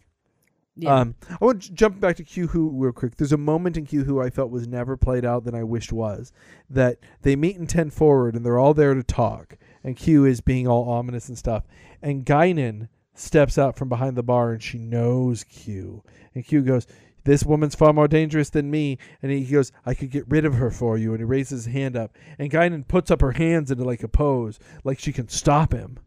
[0.77, 0.93] Yeah.
[0.93, 3.15] Um, I want to jump back to Q Who real quick.
[3.15, 5.93] There's a moment in Q Who I felt was never played out that I wished
[5.93, 6.31] was
[6.69, 10.41] that they meet in ten forward and they're all there to talk, and Q is
[10.41, 11.63] being all ominous and stuff,
[12.01, 16.03] and Guinan steps out from behind the bar and she knows Q,
[16.33, 16.87] and Q goes.
[17.23, 18.99] This woman's far more dangerous than me.
[19.23, 21.09] And he goes, I could get rid of her for you.
[21.09, 22.15] And he raises his hand up.
[22.37, 25.97] And Guinan puts up her hands into like a pose, like she can stop him.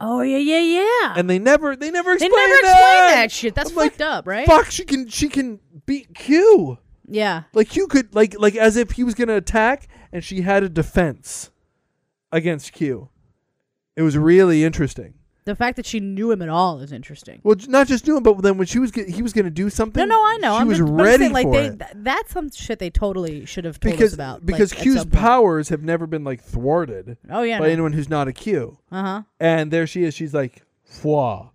[0.00, 1.14] Oh yeah, yeah, yeah.
[1.16, 2.36] And they never, they never explained that.
[2.36, 3.14] they explain never that.
[3.14, 3.54] that shit.
[3.54, 4.46] That's I'm like, fucked up, right?
[4.46, 6.78] Fuck, she can, she can beat Q.
[7.06, 7.44] Yeah.
[7.52, 10.68] Like Q could like like as if he was gonna attack and she had a
[10.68, 11.50] defense
[12.32, 13.10] against Q.
[13.96, 15.14] It was really interesting.
[15.46, 17.40] The fact that she knew him at all is interesting.
[17.42, 19.68] Well, not just knew him, but then when she was get, he was gonna do
[19.68, 20.00] something.
[20.08, 20.54] No, no, I know.
[20.54, 22.88] She I'm was just, ready saying, like, for they, it th- that's some shit they
[22.88, 24.46] totally should have told because us about.
[24.46, 27.58] because like, Q's powers have never been like thwarted Oh yeah.
[27.58, 28.78] by anyone who's not a Q.
[28.90, 29.22] Uh huh.
[29.38, 30.14] And there she is.
[30.14, 31.50] She's like, "Fwa,"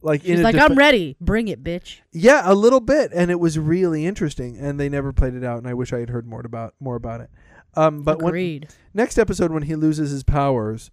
[0.00, 1.16] like in She's like, defe- I'm ready.
[1.20, 2.02] Bring it, bitch.
[2.12, 4.56] Yeah, a little bit, and it was really interesting.
[4.58, 6.94] And they never played it out, and I wish I had heard more about more
[6.94, 7.30] about it.
[7.76, 8.68] Um, but when, Agreed.
[8.94, 10.92] next episode when he loses his powers,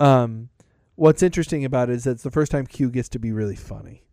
[0.00, 0.48] um,
[1.02, 3.56] what's interesting about it is that it's the first time Q gets to be really
[3.56, 4.04] funny,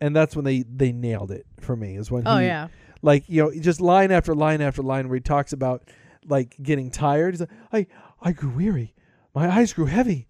[0.00, 1.96] and that's when they they nailed it for me.
[1.96, 2.68] Is when oh he, yeah.
[3.02, 5.88] like you know just line after line after line where he talks about
[6.26, 7.34] like getting tired.
[7.34, 7.86] He's like, I
[8.20, 8.94] I grew weary,
[9.34, 10.26] my eyes grew heavy,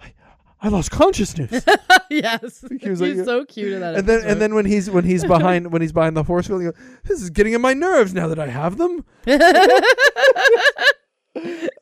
[0.00, 0.12] I
[0.60, 1.64] I lost consciousness.
[2.10, 2.64] yes.
[2.80, 3.94] He was like- He's so cute in that.
[3.94, 6.58] and then and then when he's when he's behind when he's behind the horse wheel,
[6.58, 6.74] he goes,
[7.04, 9.04] "This is getting in my nerves now that I have them."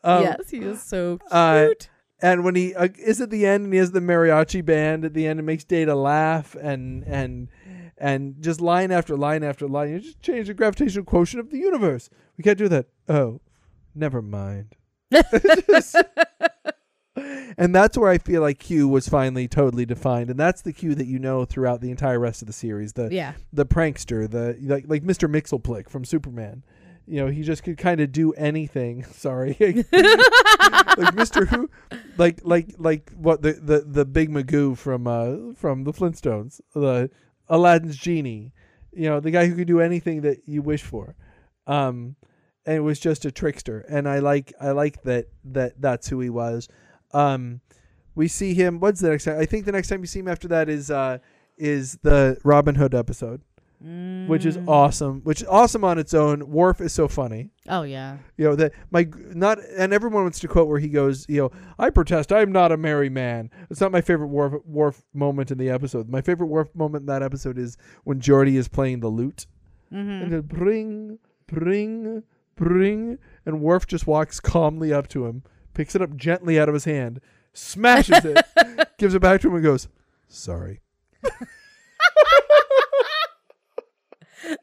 [0.03, 1.33] Um, yes, he is so cute.
[1.33, 1.69] uh,
[2.25, 5.13] And when he uh, is at the end and he has the mariachi band at
[5.13, 7.49] the end, it makes Data laugh and and
[7.99, 9.91] and just line after line after line.
[9.91, 12.09] You just change the gravitational quotient of the universe.
[12.39, 12.87] We can't do that.
[13.11, 13.43] Oh,
[13.95, 14.75] never mind.
[15.13, 15.97] Just-
[17.59, 20.95] and that's where I feel like Q was finally totally defined, and that's the Q
[20.95, 22.95] that you know throughout the entire rest of the series.
[22.95, 23.35] The yeah.
[23.53, 25.31] the prankster, the like like Mr.
[25.31, 26.65] Mxyzptlk from Superman.
[27.07, 29.05] You know, he just could kind of do anything.
[29.13, 29.77] Sorry, like
[31.15, 31.47] Mr.
[31.47, 31.71] Who,
[32.17, 37.11] like like like what the the the big Magoo from uh from the Flintstones, the
[37.49, 38.53] Aladdin's genie.
[38.93, 41.17] You know, the guy who could do anything that you wish for.
[41.67, 42.15] Um,
[42.65, 46.21] and it was just a trickster, and I like I like that that that's who
[46.21, 46.69] he was.
[47.13, 47.61] Um,
[48.15, 48.81] we see him.
[48.81, 49.39] What's the next time?
[49.39, 51.19] I think the next time you see him after that is uh
[51.59, 53.43] is the Robin Hood episode
[53.81, 54.69] which is Mm.
[54.69, 55.21] awesome.
[55.25, 56.51] Which is awesome on its own.
[56.51, 57.51] Worf is so funny.
[57.69, 58.19] Oh yeah.
[58.39, 61.27] You know that my not and everyone wants to quote where he goes.
[61.29, 62.33] You know, I protest.
[62.33, 63.51] I'm not a merry man.
[63.71, 66.09] It's not my favorite Worf Worf moment in the episode.
[66.09, 69.47] My favorite Worf moment in that episode is when Geordi is playing the lute
[69.93, 70.35] Mm-hmm.
[70.35, 72.23] and bring, bring,
[72.57, 75.43] bring, and Worf just walks calmly up to him,
[75.75, 77.21] picks it up gently out of his hand,
[77.53, 78.45] smashes it,
[78.99, 79.87] gives it back to him, and goes,
[80.27, 80.81] "Sorry."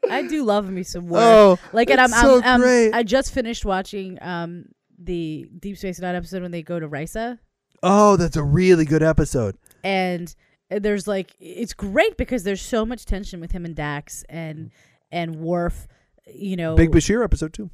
[0.09, 1.23] I do love me some Worf.
[1.23, 2.93] Oh, like, and I'm, so I'm, I'm.
[2.93, 4.65] I just finished watching um
[4.97, 7.39] the Deep Space Nine episode when they go to Risa.
[7.83, 9.57] Oh, that's a really good episode.
[9.83, 10.33] and
[10.69, 14.71] there's like it's great because there's so much tension with him and Dax and
[15.11, 15.87] and Worf.
[16.33, 17.69] You know, Big Bashir episode too.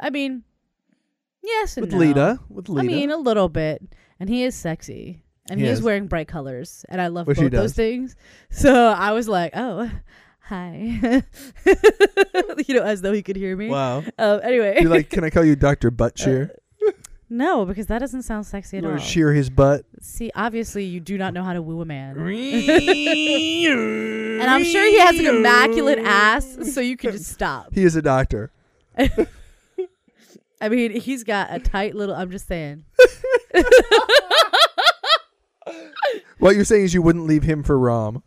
[0.00, 0.44] I mean,
[1.42, 1.98] yes and With no.
[2.00, 2.38] Leeta.
[2.48, 2.80] With Leeta.
[2.80, 3.82] I mean, a little bit,
[4.18, 5.78] and he is sexy, and he, He is.
[5.80, 5.84] is.
[5.84, 8.16] wearing bright colors, and I love Which both those things.
[8.50, 9.90] So I was like, oh,
[10.44, 11.22] hi,
[12.66, 13.68] you know, as though he could hear me.
[13.68, 14.02] wow.
[14.18, 16.50] Um, anyway, You're like, can I call you Doctor Butt Shear?
[17.30, 18.96] no, because that doesn't sound sexy at You all.
[18.98, 19.84] shear his butt?
[20.00, 22.16] See, obviously, you do not know how to woo a man.
[22.18, 27.72] And I'm sure he has an immaculate ass, so you can just stop.
[27.72, 28.50] He is a doctor.
[30.60, 32.14] I mean, he's got a tight little.
[32.14, 32.84] I'm just saying.
[36.38, 38.22] What you're saying is you wouldn't leave him for Rom.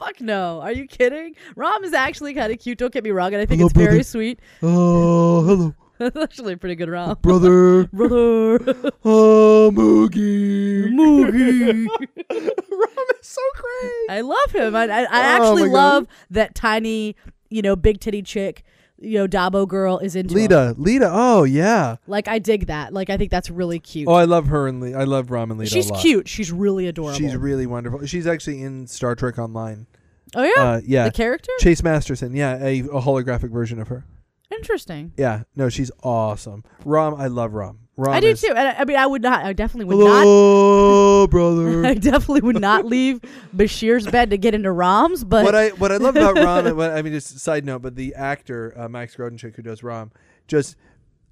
[0.00, 0.60] Fuck no.
[0.62, 1.34] Are you kidding?
[1.56, 2.78] Rom is actually kind of cute.
[2.78, 4.40] Don't get me wrong, and I think Hello, it's very sweet.
[4.62, 7.18] Oh, hello, That's actually a pretty good Rom.
[7.20, 7.84] brother.
[7.92, 8.58] Brother.
[9.04, 10.88] Oh, Moogie.
[10.90, 11.86] Moogie.
[11.90, 14.06] Rom is so great.
[14.16, 14.74] I love him.
[14.74, 17.14] I, I, I Oh actually love that tiny,
[17.50, 18.62] you know, big titty chick,
[18.98, 20.48] you know, Dabo girl is into him.
[20.48, 20.74] Leeta.
[20.78, 21.08] Leeta.
[21.12, 21.96] Oh, yeah.
[22.06, 22.92] Like, I dig that.
[22.94, 24.08] Like, I think that's really cute.
[24.08, 24.96] Oh, I love her and Leeta.
[24.98, 26.02] I love Rom and Leeta She's a lot.
[26.02, 26.28] cute.
[26.28, 27.18] She's really adorable.
[27.18, 28.06] She's really wonderful.
[28.06, 29.86] She's actually in Star Trek Online.
[30.34, 30.62] Oh, yeah?
[30.62, 31.04] Uh, yeah.
[31.04, 31.52] The character?
[31.58, 32.34] Chase Masterson.
[32.34, 34.04] Yeah, a, a holographic version of her.
[34.50, 35.12] Interesting.
[35.16, 35.44] Yeah.
[35.54, 36.64] No, she's awesome.
[36.84, 37.78] Rom, I love Rom.
[37.96, 38.48] Rom I do is- too.
[38.48, 41.68] And I, I mean, I would not, I definitely would not Hello, brother.
[41.86, 41.94] I brother.
[42.00, 43.20] definitely would not leave
[43.54, 46.76] Bashir's bed to get into Rom's, but what I what I love about Rom, and
[46.76, 49.82] what, I mean, just a side note, but the actor uh, Max Grodenchik who does
[49.82, 50.10] Rom,
[50.48, 50.76] just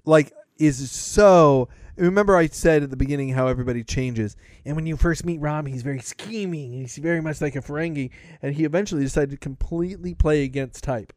[0.05, 1.69] like is so.
[1.99, 4.35] Remember, I said at the beginning how everybody changes,
[4.65, 6.71] and when you first meet Rom, he's very scheming.
[6.73, 8.09] He's very much like a Ferengi,
[8.41, 11.11] and he eventually decided to completely play against type,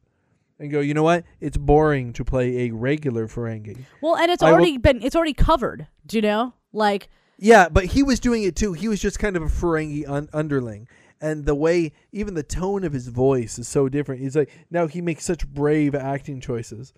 [0.58, 1.24] and go, you know what?
[1.40, 3.78] It's boring to play a regular Ferengi.
[4.00, 5.86] well, and it's I will- already been it's already covered.
[6.06, 6.54] Do you know?
[6.72, 7.08] Like
[7.38, 8.72] Yeah, but he was doing it too.
[8.72, 10.88] He was just kind of a Ferengi un- underling.
[11.20, 14.20] And the way, even the tone of his voice is so different.
[14.22, 16.92] He's like, now he makes such brave acting choices.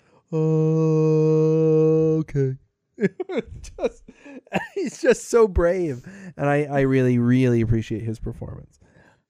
[2.21, 2.57] Okay.
[3.79, 4.03] just,
[4.75, 6.05] he's just so brave.
[6.37, 8.79] And I, I really, really appreciate his performance.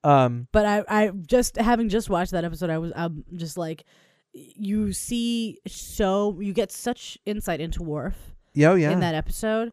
[0.03, 3.85] Um, But I, I just having just watched that episode, I was I'm just like,
[4.33, 8.15] you see so you get such insight into Worf
[8.53, 8.91] yeah, oh, yeah.
[8.91, 9.71] in that episode,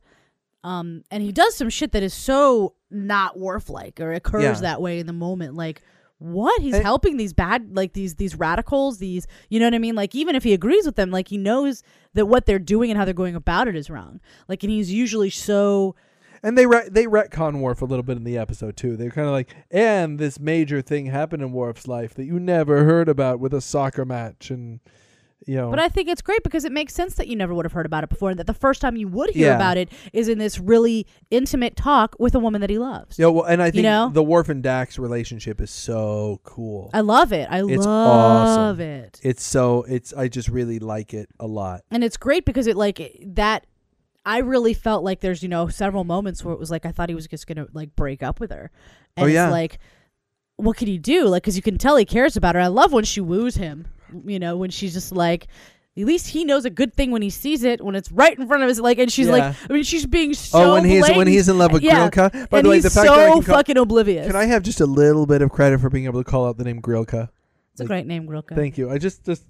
[0.65, 4.53] um, and he does some shit that is so not Worf like or occurs Yeah.
[4.55, 5.55] that way in the moment.
[5.55, 5.83] Like,
[6.23, 9.95] what he's helping these bad like these these radicals, these you know what I mean?
[9.95, 11.83] Like even if he agrees with them, like he knows
[12.15, 14.21] that what they're doing and how they're going about it is wrong.
[14.49, 15.95] Like, and he's usually so
[16.43, 18.97] And they re- they retcon Worf a little bit in the episode too.
[18.97, 22.85] They're kind of like, and this major thing happened in Worf's life that you never
[22.85, 24.81] heard about with a soccer match, and
[25.47, 25.71] you know.
[25.71, 27.87] But I think it's great because it makes sense that you never would have heard
[27.87, 29.57] about it before, and that the first time you would hear Yeah.
[29.57, 33.19] about it is in this really intimate talk with a woman that he loves.
[33.19, 34.11] yeah, well, and I think know?
[34.13, 36.91] the Worf and Dax relationship is so cool.
[36.95, 37.49] I love it.
[37.51, 38.81] I It's love awesome.
[38.81, 39.21] it.
[39.23, 41.83] it's so it's I just really like it a lot.
[41.91, 43.67] And it's great because it like it- that
[44.25, 47.09] I really felt like there's, you know, several moments where it was like I thought
[47.09, 48.71] he was just going to like break up with her.
[49.17, 49.47] Oh, and Oh, yeah.
[49.47, 49.79] it's like
[50.57, 51.27] what could he do?
[51.27, 52.61] Like cuz you can tell he cares about her.
[52.61, 53.87] I love when she woos him.
[54.25, 55.47] You know, when she's just like
[55.97, 58.47] at least he knows a good thing when he sees it when it's right in
[58.47, 59.33] front of his like and she's Yeah.
[59.33, 62.09] like I mean she's being so oh, when he's when he's in love with Yeah.
[62.09, 62.49] Grilka.
[62.49, 64.27] By and the way, the fact so that I can, call, fucking oblivious.
[64.27, 66.57] can I have just a little bit of credit for being able to call out
[66.57, 67.29] the name Grilka?
[67.73, 68.55] it's a great name, Grilka.
[68.55, 68.91] Thank you.
[68.91, 69.45] I just just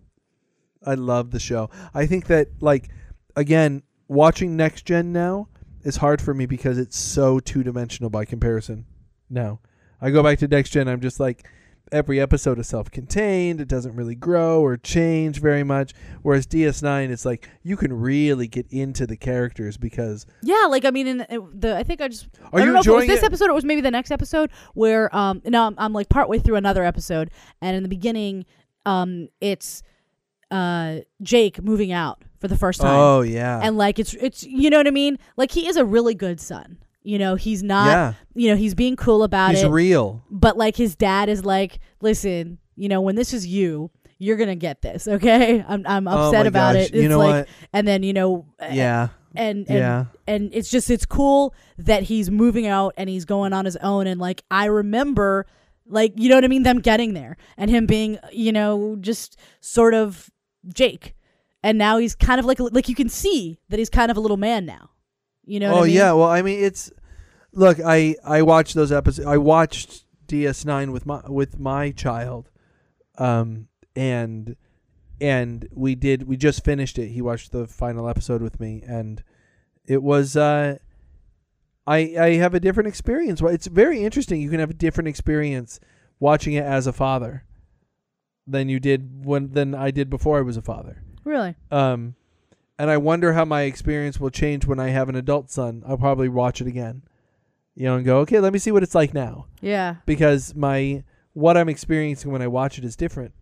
[0.84, 1.70] I love the show.
[1.94, 2.88] I think that like
[3.36, 5.48] again, watching Next Gen now
[5.84, 8.86] is hard for me because it's so two dimensional by comparison.
[9.30, 9.60] Now,
[10.00, 11.46] I go back to Next Gen, I'm just like
[11.92, 13.60] every episode is self-contained.
[13.60, 15.92] It doesn't really grow or change very much.
[16.22, 20.90] Whereas DS9, it's like you can really get into the characters because Yeah, like I
[20.90, 21.18] mean, in
[21.54, 23.22] the I think I just Are I don't you know if it was enjoying this
[23.22, 23.26] it?
[23.26, 26.38] episode or it was maybe the next episode where um no I'm, I'm like partway
[26.38, 27.30] through another episode
[27.60, 28.46] and in the beginning
[28.86, 29.82] um it's
[30.50, 34.68] uh Jake moving out for the first time oh yeah, and like it's it's you
[34.70, 37.86] know what I mean like he is a really good son you know he's not
[37.88, 39.66] yeah, you know he's being cool about he's it.
[39.66, 40.22] He's real.
[40.30, 44.54] but like his dad is like listen you know when this is you you're gonna
[44.56, 45.64] get this okay?
[45.66, 46.84] I'm I'm Oh upset my about gosh.
[46.84, 46.94] it.
[46.94, 47.48] It's You know like what?
[47.72, 50.04] and then you know uh, Yeah, and and yeah.
[50.28, 54.06] and it's just it's cool that he's moving out and he's going on his own.
[54.06, 55.46] And like I remember
[55.88, 56.62] like you know what I mean?
[56.62, 60.30] Them getting there and him being you know just sort of
[60.72, 61.14] Jake.
[61.64, 64.20] And now he's kind of like like you can see that he's kind of a
[64.20, 64.90] little man now
[65.44, 65.94] you know oh I mean?
[65.94, 66.90] yeah, well I mean it's
[67.52, 69.26] look I I watched those episodes.
[69.26, 72.50] I watched DS9 with my with my child,
[73.18, 74.56] um and
[75.20, 77.08] and we did we just finished it.
[77.08, 79.22] He watched the final episode with me and
[79.84, 80.78] it was uh
[81.86, 83.42] I I have a different experience.
[83.42, 84.40] Well, it's very interesting.
[84.40, 85.80] You can have a different experience
[86.20, 87.44] watching it as a father
[88.46, 91.02] than you did when than I did before I was a father.
[91.24, 91.54] Really?
[91.70, 92.14] Um,
[92.82, 95.84] and I wonder how my experience will change when I have an adult son.
[95.86, 97.02] I'll probably watch it again,
[97.76, 99.96] you know, and go, okay, let me see what it's like now, Yeah.
[100.04, 103.32] because my what I'm experiencing when I watch it is different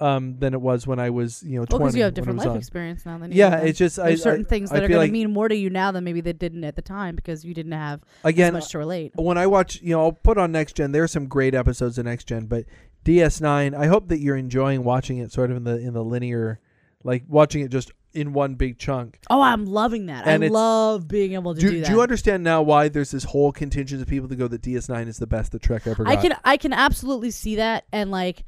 [0.00, 1.98] um, than it was when I was, you know, Well, twenty.
[1.98, 2.56] you have different life on.
[2.56, 4.98] experience now than you Yeah, it's just I, certain I, things I that are going
[5.00, 7.44] like, to mean more to you now than maybe they didn't at the time because
[7.44, 9.10] you didn't have again as much to relate.
[9.16, 10.92] when I watch, you know, I'll put on Next Gen.
[10.92, 12.64] There are some great episodes of Next Gen, but
[13.04, 13.74] DS9.
[13.74, 16.60] I hope that you're enjoying watching it sort of in the in the linear,
[17.02, 19.18] like watching it just in one big chunk.
[19.30, 20.26] Oh, I'm loving that.
[20.26, 23.10] And I it's- love being able to Do, do, do, you understand now why there's
[23.10, 26.04] this whole contingent of people that go that DS9 is the best the Trek ever
[26.04, 26.12] got?
[26.12, 28.44] I can I can absolutely see that and like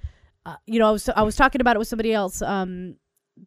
[0.46, 2.96] uh, you know I was I was talking about it with somebody else um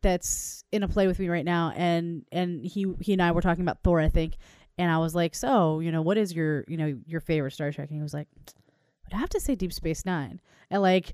[0.01, 3.41] that's in a play with me right now and and he he and I were
[3.41, 4.36] talking about Thor I think
[4.78, 7.72] and I was like so you know what is your you know your favorite Star
[7.72, 8.28] Trek and he was like
[9.11, 10.39] I'd have to say Deep Space 9
[10.70, 11.14] and like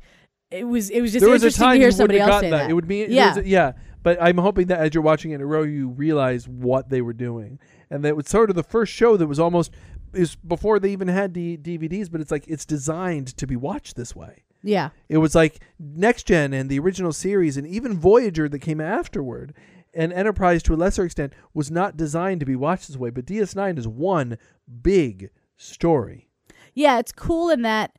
[0.52, 2.50] it was it was just there was a interesting time to hear somebody else say
[2.50, 2.58] that.
[2.64, 2.70] that.
[2.70, 3.36] It would be Yeah.
[3.36, 3.74] was yeah.
[4.02, 7.02] But I'm hoping that as you're watching it in a row, you realize what they
[7.02, 9.72] were doing, and that was sort of the first show that was almost
[10.14, 12.10] is before they even had D- DVDs.
[12.10, 14.44] But it's like it's designed to be watched this way.
[14.64, 18.80] yeah It was like Next Gen and the original series, and even Voyager that came
[18.82, 19.54] afterward,
[19.94, 23.10] and Enterprise to a lesser extent was not designed to be watched this way.
[23.10, 24.38] But DS9 is one
[24.82, 26.30] big story.
[26.74, 27.92] yeah it's cool in that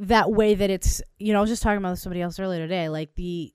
[0.00, 2.60] that way that it's you know I was just talking about with somebody else earlier
[2.60, 3.52] today like the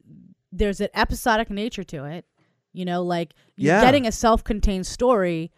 [0.52, 2.26] there's an episodic nature to it
[2.74, 3.82] you know like you're Yeah.
[3.82, 5.52] getting a self-contained story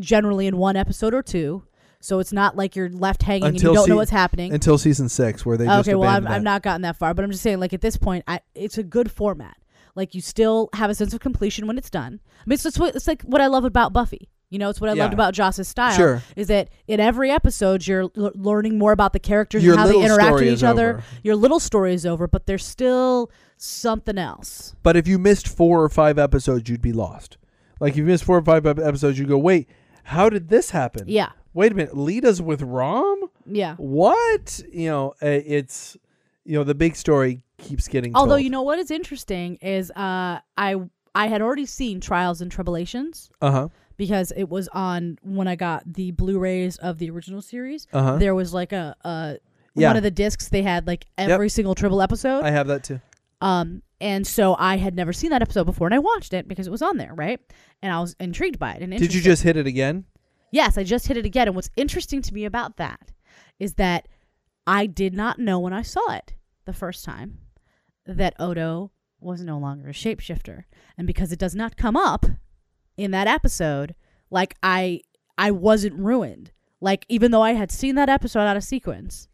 [0.00, 1.64] generally in one episode or two.
[2.00, 4.52] So it's not like you're left hanging and you don't know what's happening.
[4.52, 7.24] Until season six, where they just okay well I've, I've not gotten that far but
[7.24, 9.56] i'm just saying like at this point I, it's a good format.
[9.94, 12.20] Like you still have a sense of completion when it's done.
[12.40, 14.90] I mean it's, what, it's like what i love about buffy you know it's what
[14.90, 16.22] i loved about joss's style Sure.
[16.36, 19.86] is that in every episode you're l- learning more about the characters Your and how
[19.86, 21.04] they little interact with story each is other over.
[21.22, 25.82] your little story is over but there's still something else But if you missed four
[25.82, 27.38] or five episodes, you'd be lost.
[27.80, 29.68] Like if you missed four or five ep- episodes, you go, wait,
[30.04, 31.04] how did this happen?
[31.06, 33.20] yeah Wait a minute, Leeta's with Rom?
[33.46, 34.60] yeah What?
[34.72, 35.96] You know, uh, it's
[36.44, 38.14] you know the big story keeps getting.
[38.14, 40.74] although you know what is interesting is uh i
[41.14, 45.56] i had already seen Trials and Tribble-ations uh huh, because it was on when I
[45.56, 47.86] got the Blu-rays of the original series.
[47.92, 48.16] uh huh.
[48.16, 49.38] There was like a, a
[49.74, 49.88] Yeah.
[49.88, 52.44] one of the discs they had like every single triple episode.
[52.44, 53.00] I have that too.
[53.40, 56.66] um, and so I had never seen that episode before, and I watched it because
[56.66, 57.40] it was on there, right?
[57.82, 58.82] And I was intrigued by it.
[58.82, 60.04] And Did you just hit it again?
[60.50, 61.46] Yes, I just hit it again.
[61.48, 63.12] And what's interesting to me about that
[63.58, 64.06] is that
[64.66, 66.34] I did not know when I saw it
[66.66, 67.38] the first time
[68.06, 68.90] that Odo
[69.20, 70.64] was no longer a shapeshifter.
[70.98, 72.26] And because it does not come up
[72.96, 73.94] in that episode,
[74.30, 75.00] like I
[75.38, 76.52] I wasn't ruined.
[76.80, 79.28] Like even though I had seen that episode out of sequence.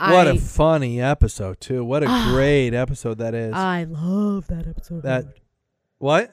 [0.00, 1.84] what I, a funny episode too.
[1.84, 2.30] What a Ah.
[2.32, 3.52] great episode that is.
[3.54, 5.02] I love that episode.
[5.02, 5.26] that
[5.98, 6.32] what?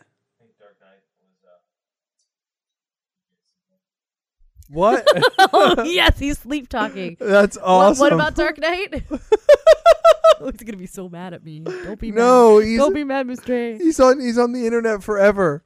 [4.69, 5.07] What?
[5.53, 7.17] oh yes, he's sleep talking.
[7.19, 7.99] That's awesome.
[7.99, 9.03] what about Dark Knight?
[9.11, 11.59] oh, he's gonna be so mad at me.
[11.61, 12.77] Don't be No, mad.
[12.77, 13.49] Don't be mad, Mr.
[13.49, 13.77] A.
[13.79, 15.63] he's on he's on the internet forever,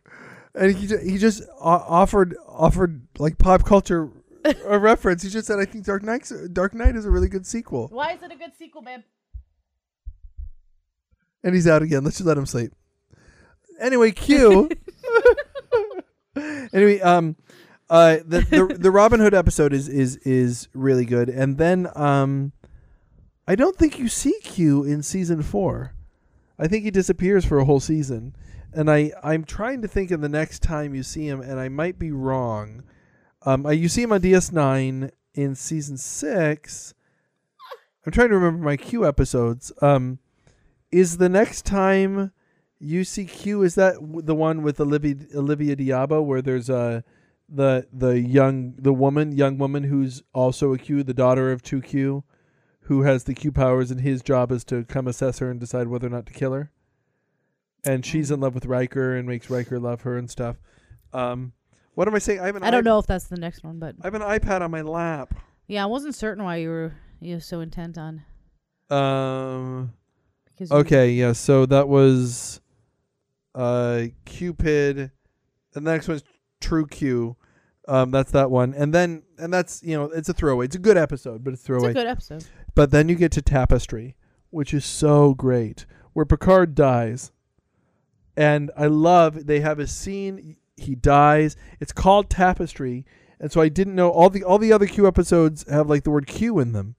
[0.55, 4.09] and he ju- he just offered offered like pop culture
[4.65, 5.23] a reference.
[5.23, 8.13] He just said, "I think Dark Knight Dark Knight is a really good sequel," Why
[8.13, 9.01] is it a good sequel, babe?
[11.43, 12.03] and he's out again.
[12.03, 12.71] Let's just let him sleep.
[13.79, 14.69] Anyway, Q.
[16.73, 17.35] anyway, um,
[17.89, 22.53] uh, the, the the Robin Hood episode is is is really good, and then um,
[23.47, 25.93] I don't think you see Q in season four.
[26.57, 28.35] I think he disappears for a whole season,
[28.73, 31.69] and I I'm trying to think of the next time you see him, and I
[31.69, 32.83] might be wrong.
[33.45, 36.93] Um, uh, you see him on DS9 in season six.
[38.05, 39.71] I'm trying to remember my Q episodes.
[39.81, 40.19] Um,
[40.91, 42.31] is the next time
[42.79, 47.03] you see Q is that the one with Olivia Olivia d'Abo where there's a
[47.49, 51.81] the the young the woman young woman who's also a Q, the daughter of two
[51.81, 52.23] Q,
[52.81, 55.87] who has the Q powers, and his job is to come assess her and decide
[55.87, 56.71] whether or not to kill her.
[57.85, 60.55] And she's in love with Riker and makes Riker love her and stuff.
[61.11, 61.51] Um,
[61.95, 62.39] what am I saying?
[62.39, 64.13] I have an I don't iP- know if that's the next one, but I have
[64.15, 65.33] an iPad on my lap.
[65.67, 68.23] yeah, I wasn't certain why you were you were so intent on
[68.89, 69.93] Um.
[70.45, 71.11] because you- Okay.
[71.11, 71.33] Yeah.
[71.33, 72.61] So that was,
[73.55, 75.11] uh, Cupid.
[75.73, 76.23] The next one's
[76.61, 77.35] True Q.
[77.87, 80.65] Um, that's that one, and then and that's you know it's a throwaway.
[80.65, 81.91] It's a good episode, but it's it's throwaway.
[81.91, 82.45] a good episode.
[82.75, 84.15] But then you get to Tapestry,
[84.51, 87.32] which is so great, where Picard dies.
[88.35, 91.55] And I love they have a scene he dies.
[91.79, 93.05] It's called Tapestry,
[93.39, 96.11] and so I didn't know all the all the other Q episodes have like the
[96.11, 96.95] word Q in them,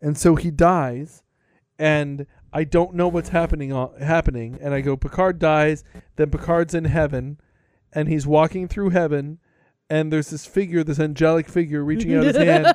[0.00, 1.22] and so he dies,
[1.78, 3.70] and I don't know what's happening
[4.00, 5.84] happening, and I go Picard dies,
[6.16, 7.40] then Picard's in heaven,
[7.92, 9.38] and he's walking through heaven,
[9.90, 12.72] and there's this figure, this angelic figure reaching out his hand,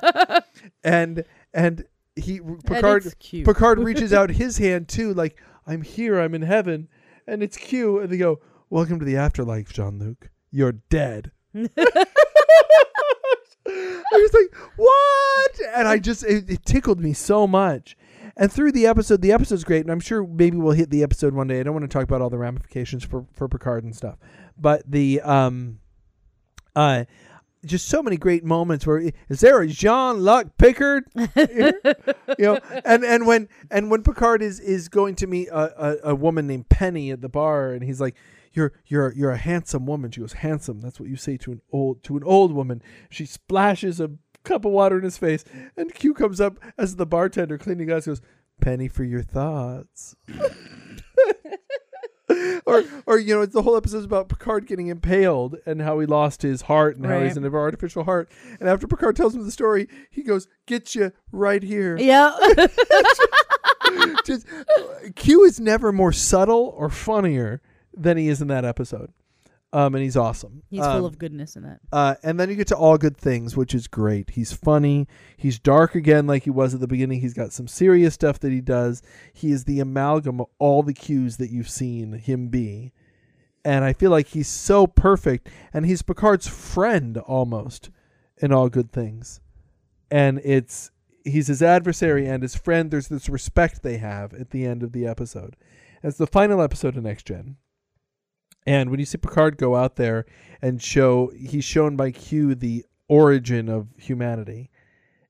[0.83, 1.23] and
[1.53, 1.85] and
[2.15, 3.13] he Picard.
[3.45, 6.89] Picard reaches out his hand too, like I'm here, I'm in heaven,
[7.28, 10.30] and it's Q, and they go, "Welcome to the afterlife, Jean Luc.
[10.51, 11.67] You're dead." I
[14.13, 17.97] was like, "What?" And I just it, it tickled me so much.
[18.36, 21.34] And through the episode, the episode's great, and I'm sure maybe we'll hit the episode
[21.34, 21.59] one day.
[21.59, 24.17] I don't want to talk about all the ramifications for for Picard and stuff,
[24.57, 25.80] but the um,
[26.76, 27.05] uh,
[27.66, 31.05] just so many great moments where is there a Jean Luc Picard?
[31.16, 31.74] you
[32.39, 36.16] know, and and when and when Picard is is going to meet a, a, a
[36.16, 38.16] woman named Penny at the bar, and he's like,
[38.53, 41.61] "You're you're you're a handsome woman." She goes, "Handsome." That's what you say to an
[41.72, 42.82] old to an old woman.
[43.09, 44.11] She splashes a
[44.43, 45.43] cup of water in his face,
[45.78, 48.05] and Q comes up as the bartender cleaning glass.
[48.05, 48.22] Goes,
[48.61, 50.16] "Penny for your thoughts."
[52.65, 56.05] or or you know the whole episode is about Picard getting impaled and how he
[56.05, 57.45] lost his heart and how he's Right.
[57.45, 58.30] an artificial heart.
[58.59, 62.34] And after Picard tells him the story, he goes, "Get you right here." yeah.
[64.26, 67.61] Just uh, Q is never more subtle or funnier
[67.93, 69.11] than he is in that episode.
[69.74, 70.61] Um, and he's awesome.
[70.69, 71.80] He's Um, full of goodness in that.
[71.91, 74.30] uh, and then you get to all good things, which is great.
[74.30, 75.07] He's funny.
[75.36, 77.21] He's dark again, like he was at the beginning.
[77.21, 79.01] He's got some serious stuff that he does.
[79.34, 82.93] He is the amalgam of all the cues that you've seen him be.
[83.65, 85.49] And I feel like he's so perfect.
[85.74, 87.89] And he's Picard's friend almost
[88.38, 89.41] in all good things.
[90.11, 90.91] And it's
[91.26, 92.91] he's his adversary and his friend.
[92.91, 95.55] There's this respect they have at the end of the episode.
[96.03, 97.55] It's the final episode of Next Gen.
[98.66, 100.26] And when you see Picard go out there
[100.61, 104.70] and show, he's shown by Q the origin of humanity.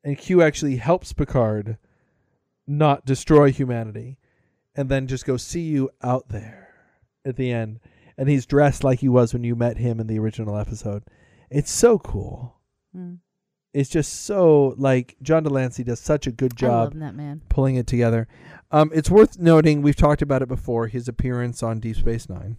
[0.04, 1.78] And Q actually helps Picard
[2.68, 4.18] not destroy humanity
[4.76, 6.70] and then just go, see you out there
[7.26, 7.80] at the end.
[8.18, 11.04] And he's dressed like he was when you met him in the original episode.
[11.50, 12.60] It's so cool.
[12.96, 13.20] Mm.
[13.74, 17.42] It's just so, like, John de Lancie does such a good job love that man.
[17.50, 18.28] pulling it together.
[18.70, 20.88] Um, it's worth noting we've talked about it before.
[20.88, 22.58] His appearance on Deep Space Nine,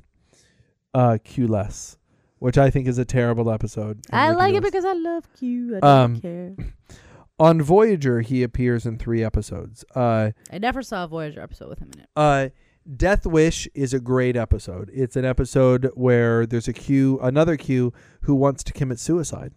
[0.95, 1.99] uh, Q less,
[2.39, 4.01] which I think is a terrible episode.
[4.13, 5.77] I like it because I love Q.
[5.77, 6.57] I don't Um, care.
[7.39, 9.85] on Voyager he appears in three episodes.
[9.95, 12.09] Uh, I never saw a Voyager episode with him in it.
[12.17, 12.49] uh,
[12.97, 14.91] Death Wish is a great episode.
[14.93, 17.93] It's an episode where there's a Q, another Q,
[18.23, 19.53] who wants to commit suicide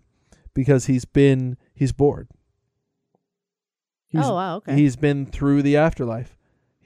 [0.53, 2.29] because he's been he's bored.
[4.07, 4.75] He's, oh wow, okay.
[4.75, 6.36] He's been through the afterlife.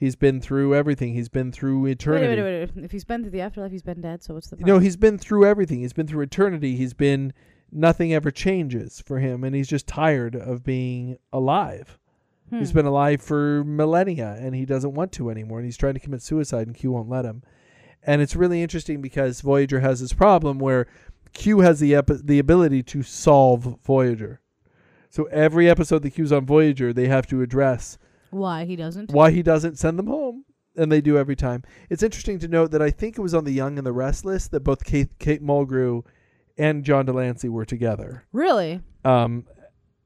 [0.02, 1.14] He's been through everything.
[1.14, 2.26] He's been through eternity.
[2.26, 2.84] wait, wait, wait.
[2.84, 4.20] If he's been through the afterlife, he's been dead.
[4.24, 4.76] So what's the You problem?
[4.78, 5.78] know, he's been through everything.
[5.78, 6.74] He's been through eternity.
[6.74, 7.32] He's been
[7.70, 12.00] nothing ever changes for him and he's just tired of being alive.
[12.50, 12.58] Hmm.
[12.58, 16.00] He's been alive for millennia and he doesn't want to anymore and he's trying to
[16.00, 17.44] commit suicide and Q won't let him.
[18.02, 20.88] And it's really interesting because Voyager has this problem where
[21.32, 24.40] Q has the the ability to solve Voyager.
[25.10, 27.98] So every episode that Q's on Voyager, they have to address
[28.32, 29.10] Why he doesn't?
[29.12, 30.44] why he doesn't send them home.
[30.74, 31.62] And they do every time.
[31.90, 34.48] It's interesting to note that I think it was on the Young and the Restless
[34.48, 36.02] that both Kate, Kate Mulgrew
[36.56, 38.80] and John de Lancie were together, Really?
[39.04, 39.44] um,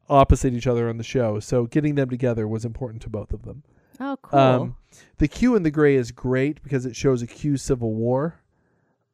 [0.09, 1.39] opposite each other on the show.
[1.39, 3.63] So getting them together was important to both of them.
[4.01, 4.39] Oh, cool.
[4.39, 4.77] Um,
[5.19, 8.41] the Q and the Gray is great because it shows a Q civil war,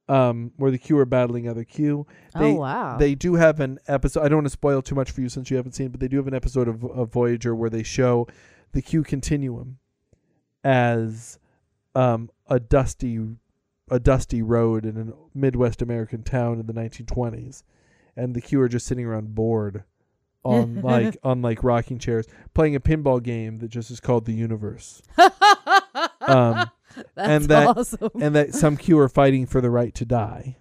[0.09, 2.07] um, where the Q are battling other Q.
[2.35, 2.97] they- oh wow.
[2.97, 4.23] They do have an episode.
[4.23, 6.01] I don't want to spoil too much for you since you haven't seen it, but
[6.01, 8.27] they do have an episode of, of Voyager where they show
[8.73, 9.79] the Q continuum
[10.64, 11.39] as
[11.95, 13.18] um, a dusty,
[13.91, 17.62] a dusty road in a Midwest American town in the 1920s,
[18.16, 19.85] and the Q are just sitting around bored
[20.45, 24.33] on like on like rocking chairs playing a pinball game that just is called the
[24.33, 25.03] Universe.
[26.20, 26.70] um,
[27.14, 28.11] That's and that- awesome.
[28.20, 30.57] and that some Q are fighting for the right to die.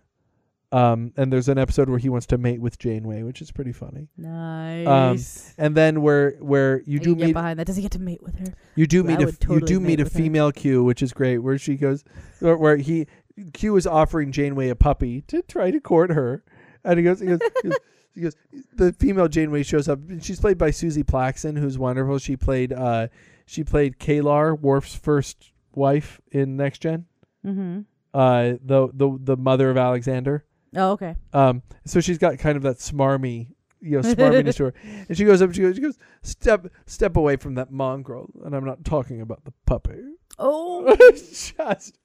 [0.74, 3.74] Um, and there's an episode where he wants to mate with Janeway, which is pretty
[3.74, 4.08] funny.
[4.16, 5.54] nice.
[5.58, 7.68] And then where where you I do meet behind that.
[7.68, 8.54] Does he get to mate with her?
[8.76, 10.20] you do meet a would you do meet a with her.
[10.20, 11.40] female Q, which is great.
[11.40, 12.06] Where she goes,
[12.40, 13.08] where, where he
[13.54, 16.44] Q is offering Janeway a puppy to try to court her,
[16.86, 17.40] and he goes he goes.
[17.64, 17.78] He goes
[18.14, 18.36] he goes,
[18.74, 20.00] the female Janeway shows up.
[20.10, 22.18] and She's played by Suzie Plakson, who's wonderful.
[22.18, 23.08] She played, uh,
[23.46, 27.06] she played K'Ehleyr, Worf's first wife in Next Gen.
[27.46, 27.80] Mm-hmm.
[28.14, 30.44] Uh, the the the mother of Alexander.
[30.76, 31.16] Oh, okay.
[31.34, 33.48] Um, so she's got kind of that smarmy,
[33.82, 34.74] you know, smarminess to her.
[35.10, 38.30] And she goes up, she goes, she goes, step, step away from that mongrel.
[38.46, 40.00] And I'm not talking about the puppy.
[40.40, 41.98] Oh, just,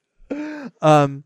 [0.81, 1.23] um,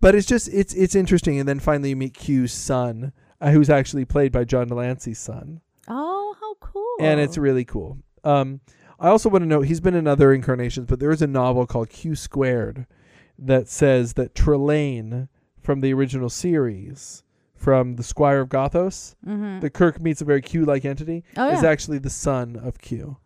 [0.00, 1.38] but it's just, it's, it's interesting.
[1.38, 3.12] And then finally you meet Q's son.
[3.40, 6.96] uh, who's actually played by John de Lancie's son, Oh, how cool!
[7.00, 7.98] and it's really cool.
[8.24, 8.60] Um,
[9.00, 11.66] I also want to note he's been in other incarnations, but there is a novel
[11.66, 12.86] called Q Squared
[13.38, 15.28] that says that Trelane
[15.62, 17.22] from the original series,
[17.54, 19.60] from the Squire of Gothos, Mhm.
[19.60, 21.56] the Kirk meets a very Q-like entity, oh, yeah.
[21.56, 23.16] is actually the son of Q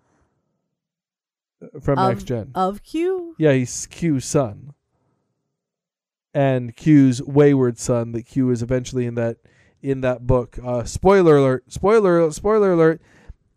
[1.63, 2.51] uh, from Of- Next Gen.
[2.55, 3.35] of Q.
[3.39, 4.75] Yeah, he's Q's son.
[6.35, 9.39] And Q's wayward son that Q is eventually in that
[9.81, 10.59] in that book.
[10.63, 12.35] Uh, spoiler alert, spoiler alert!
[12.35, 13.01] spoiler alert,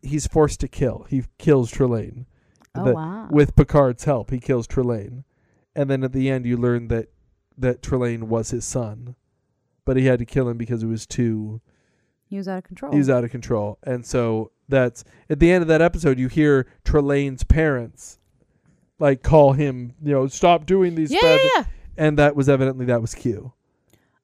[0.01, 1.05] he's forced to kill.
[1.09, 2.25] He kills Trelane.
[2.75, 3.27] Oh The- wow!
[3.31, 5.23] With Picard's help, he kills Trelane.
[5.75, 7.09] And then at the end you learn that
[7.59, 9.15] that Trelane was his son.
[9.85, 11.61] But he had to kill him because it was too
[12.29, 12.91] he was out of control.
[12.91, 13.79] he was out of control.
[13.83, 18.19] And so that's at the end of that episode you hear Trelane's parents
[18.99, 21.63] like call him, you know, stop doing these yeah, bad yeah, yeah.
[21.97, 23.53] and that was evidently that was Q.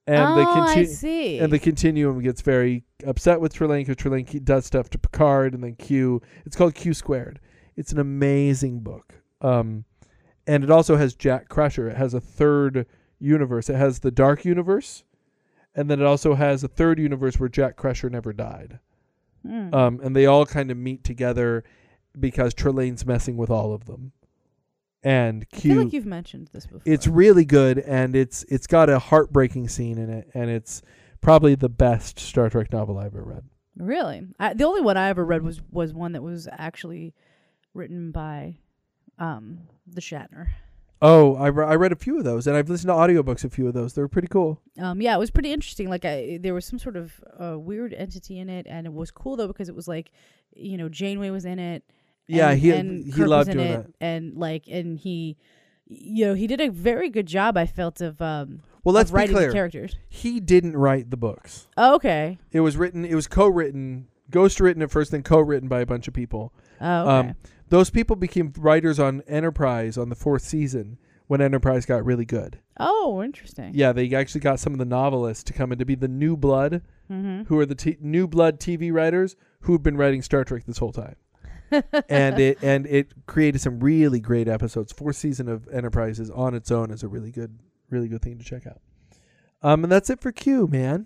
[0.08, 1.40] And oh, the I see.
[1.40, 5.64] and the continuum gets very upset with Trelane because Trelane does stuff to Picard, and
[5.64, 6.22] then Q.
[6.46, 7.40] It's called Q squared.
[7.76, 9.84] It's an amazing book, um,
[10.46, 11.90] and it also has Jack Crusher.
[11.90, 12.86] It has a third
[13.20, 13.70] universe.
[13.70, 15.04] It has the Dark Universe,
[15.74, 18.80] and then it also has a third universe where Jack Crusher never died.
[19.46, 19.74] Hmm.
[19.74, 21.64] Um, and they all kind of meet together
[22.20, 24.12] because Trelane's messing with all of them,
[25.04, 25.74] and I Q.
[25.74, 26.82] feel like you've mentioned this before.
[26.86, 30.82] It's really good, and it's it's got a heartbreaking scene in it, and it's
[31.22, 33.44] probably the best Star Trek novel I've ever read.
[33.78, 37.14] really I, the only one I ever read was was one that was actually
[37.74, 38.58] written by
[39.20, 40.48] um the Shatner.
[41.08, 43.50] Oh, I, re- I read a few of those, and I've listened to audiobooks a
[43.50, 43.94] few of those.
[43.94, 44.60] They're pretty cool.
[44.80, 45.88] Um, yeah, it was pretty interesting.
[45.88, 49.12] Like, I there was some sort of uh, weird entity in it, and it was
[49.12, 50.12] cool though because it was like,
[50.56, 51.84] you know, Janeway was in it.
[52.28, 53.92] Yeah, and, he and he Kirk loved doing it, that.
[54.02, 55.38] and like, and he,
[55.86, 57.56] you know, he did a very good job.
[57.56, 59.52] I felt of um Well, let's be clear.
[59.52, 59.96] characters.
[60.10, 61.68] He didn't write the books.
[61.78, 62.40] Oh, okay.
[62.52, 63.06] It was written.
[63.06, 66.52] It was co-written, ghost-written at first, then co-written by a bunch of people.
[66.82, 67.30] Oh, okay.
[67.30, 67.36] Um,
[67.70, 70.98] Those people became writers on Enterprise on the fourth season
[71.28, 72.60] when Enterprise got really good.
[72.80, 73.72] oh, interesting.
[73.74, 76.36] Yeah, they actually got some of the novelists to come in to be the new
[76.38, 77.44] blood, Mm-hmm.
[77.44, 80.92] who are the t- new blood TV writers who've been writing Star Trek this whole
[80.92, 81.16] time.
[82.10, 84.92] and it and it created some really great episodes.
[84.92, 87.60] Fourth season of Enterprise is on its own is a really good,
[87.92, 88.82] really good thing to check out.
[89.62, 91.06] Um, and that's it for Q, man.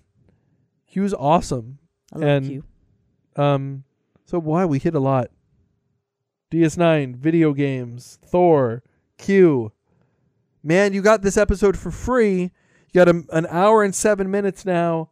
[0.88, 1.80] Q's awesome.
[2.14, 2.64] I love and- Q.
[3.36, 3.84] Um,
[4.26, 5.32] so why we hit a lot.
[6.52, 8.84] DS9, video games, Thor,
[9.18, 9.72] Q.
[10.64, 12.52] Man, you got this episode for free.
[12.92, 15.10] You got a, an hour and seven minutes now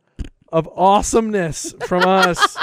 [0.51, 2.57] of awesomeness from us.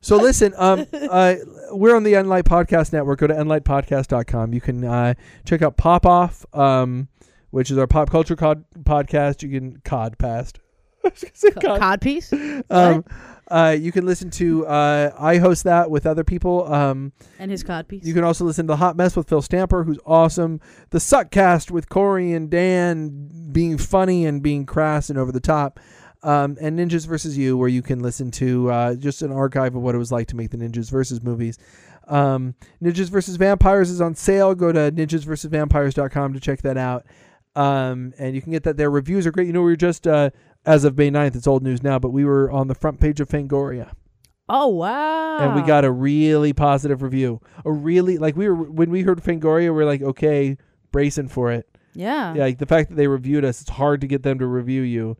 [0.00, 1.36] so listen, um, uh,
[1.70, 3.20] we're on the Enlight Podcast Network.
[3.20, 4.52] Go to enlightpodcast.com.
[4.52, 5.14] You can uh,
[5.44, 7.08] check out Pop Off, um,
[7.50, 9.42] which is our pop culture cod- podcast.
[9.42, 10.58] You can cod past.
[11.34, 12.32] Say cod cod piece.
[12.70, 13.04] um,
[13.48, 16.72] uh, you can listen to uh, I host that with other people.
[16.72, 18.04] Um, and his cod piece.
[18.04, 20.60] you can also listen to the Hot Mess with Phil Stamper, who's awesome.
[20.90, 25.80] The Suckcast with Corey and Dan being funny and being crass and over the top.
[26.22, 29.82] Um, and Ninjas versus You, where you can listen to uh, just an archive of
[29.82, 31.58] what it was like to make the Ninjas versus movies.
[32.08, 34.54] Um, Ninjas versus Vampires is on sale.
[34.54, 37.06] Go to ninjasversusvampires.com to check that out.
[37.56, 38.90] Um, and you can get that there.
[38.90, 39.46] Reviews are great.
[39.46, 40.30] You know, we were just, uh,
[40.66, 43.20] as of May 9th, it's old news now, but we were on the front page
[43.20, 43.92] of Fangoria
[44.50, 45.38] oh wow.
[45.38, 47.40] and we got a really positive review.
[47.64, 50.58] A really like we were when we heard Fangoria, we are like, okay,
[50.92, 51.68] bracing for it.
[51.94, 52.34] yeah.
[52.34, 54.82] Yeah, like the fact that they reviewed us, it's hard to get them to review
[54.82, 55.16] you,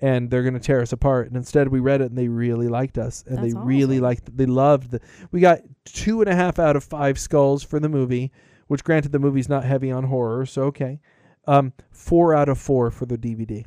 [0.00, 1.28] and they're gonna tear us apart.
[1.28, 4.36] And instead, we read it and they really liked us, and That's they really liked.
[4.36, 4.90] They loved.
[4.90, 5.00] The,
[5.30, 8.32] we got two and a half out of five skulls for the movie,
[8.66, 11.00] which granted the movie's not heavy on horror, so okay.
[11.44, 13.64] Um, four out of four for the DVD.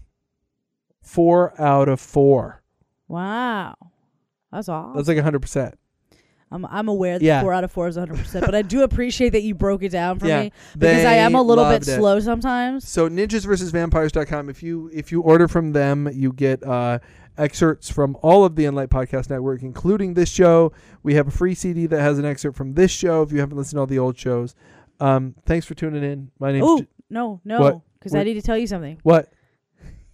[1.06, 2.62] Four out of four.
[3.08, 3.76] Wow.
[4.52, 4.96] That's awesome.
[4.96, 5.78] That's like hundred percent.
[6.52, 7.42] I'm I'm aware that Yeah.
[7.42, 9.90] four out of four is 100, percent but I do appreciate that you broke it
[9.90, 11.96] down for Yeah, me because I am a little bit loved it.
[11.96, 12.88] slow sometimes.
[12.88, 14.50] So ninjasversusvampires.com.
[14.50, 17.00] If you if you order from them, you get uh,
[17.38, 20.72] excerpts from all of the Enlight Podcast Network, including this show.
[21.04, 23.22] We have a free CD that has an excerpt from this show.
[23.24, 24.56] If you haven't listened to all the old shows,
[25.00, 26.32] um, thanks for tuning in.
[26.40, 27.46] My name's Oh J- no, What?
[27.46, 28.28] no, because I What?
[28.28, 28.98] need to tell you something.
[29.04, 29.30] what?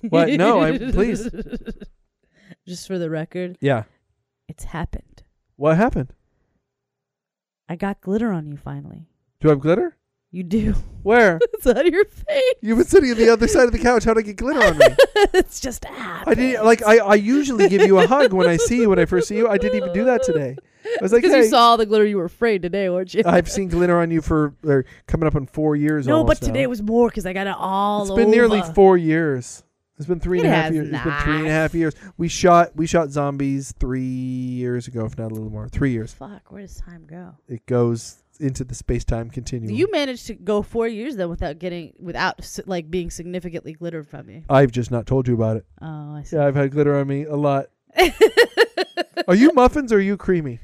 [0.09, 0.29] What?
[0.29, 1.29] No, I- please.
[2.67, 3.83] Just for the record, Yeah.
[4.47, 5.23] it's happened.
[5.55, 6.13] What happened?
[7.67, 9.07] I got glitter on you finally.
[9.39, 9.97] Do I have glitter?
[10.31, 10.73] You do.
[11.03, 11.39] Where?
[11.41, 12.53] it's on your face.
[12.61, 14.03] You've been sitting on the other side of the couch.
[14.05, 14.85] How'd I get glitter on me?
[15.33, 16.29] it's just happened.
[16.29, 16.85] I didn't like.
[16.85, 18.89] I, I usually give you a hug when I see you.
[18.89, 20.55] When I first see you, I didn't even do that today.
[20.85, 23.13] I was like, because hey, you saw all the glitter, you were afraid today, weren't
[23.13, 23.23] you?
[23.25, 26.07] I've seen glitter on you for or coming up on four years.
[26.07, 26.47] no, but now.
[26.47, 28.03] today was more because I got it all.
[28.03, 28.73] It's been nearly over.
[28.73, 29.63] four years.
[30.01, 30.89] It's been three and a half years.
[30.89, 31.73] It's been three and a not.
[31.75, 31.93] years.
[32.17, 35.69] We shot we shot zombies three years ago, if not a little more.
[35.69, 36.11] Three years.
[36.11, 37.35] Fuck, where does time go?
[37.47, 39.75] It goes into the space time continuum.
[39.75, 44.25] You managed to go four years though without getting without like being significantly glittered from
[44.25, 44.43] me.
[44.49, 45.67] I've just not told you about it.
[45.79, 46.35] Oh, I see.
[46.35, 47.67] Yeah, I've had glitter on me a lot.
[49.27, 50.61] are you muffins or are you creamy?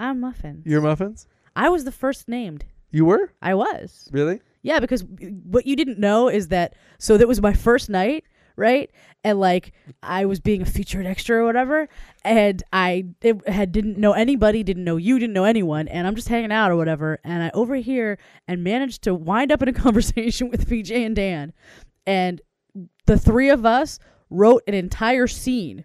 [0.00, 0.66] I'm muffins.
[0.66, 1.28] You're muffins?
[1.54, 2.64] I was the first named.
[2.90, 3.32] You were?
[3.40, 4.08] I was.
[4.10, 4.40] Really?
[4.62, 5.04] Yeah, because
[5.44, 8.24] what you didn't know is that so that was my first night,
[8.62, 8.90] right?
[9.24, 9.72] And like
[10.02, 11.88] I was being a featured extra or whatever,
[12.24, 16.14] and I it had didn't know anybody, didn't know you, didn't know anyone, and I'm
[16.14, 19.72] just hanging out or whatever, and I overhear and managed to wind up in a
[19.84, 21.52] conversation with PJ and Dan,
[22.06, 22.40] and
[23.06, 23.98] the three of us
[24.30, 25.84] wrote an entire scene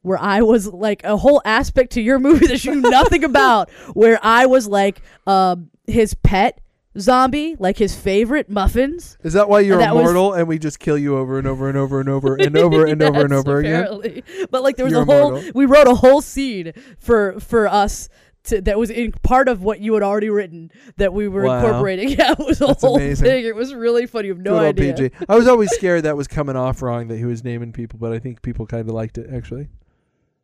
[0.00, 3.70] where I was like a whole aspect to your movie that you knew nothing about,
[3.92, 6.62] where I was like um, his pet
[6.98, 9.16] zombie, like his favorite muffins.
[9.22, 11.68] Is that why you're That was- immortal and we just kill you over and over
[11.68, 13.74] and over and over and over and over and Yes, over again?
[13.82, 14.24] apparently.
[14.50, 15.50] But like there was You're a whole immortal.
[15.54, 18.08] we wrote a whole scene for for us
[18.44, 21.58] to, that was in part of what you had already written that we were Wow.
[21.64, 22.10] incorporating.
[22.18, 23.26] Yeah, it was a That's whole amazing.
[23.26, 23.44] thing.
[23.44, 24.28] It was really funny.
[24.28, 24.94] You have no idea.
[24.94, 25.12] PJ.
[25.28, 28.12] I was always scared that was coming off wrong that he was naming people, but
[28.12, 29.68] I think people kind of liked it actually.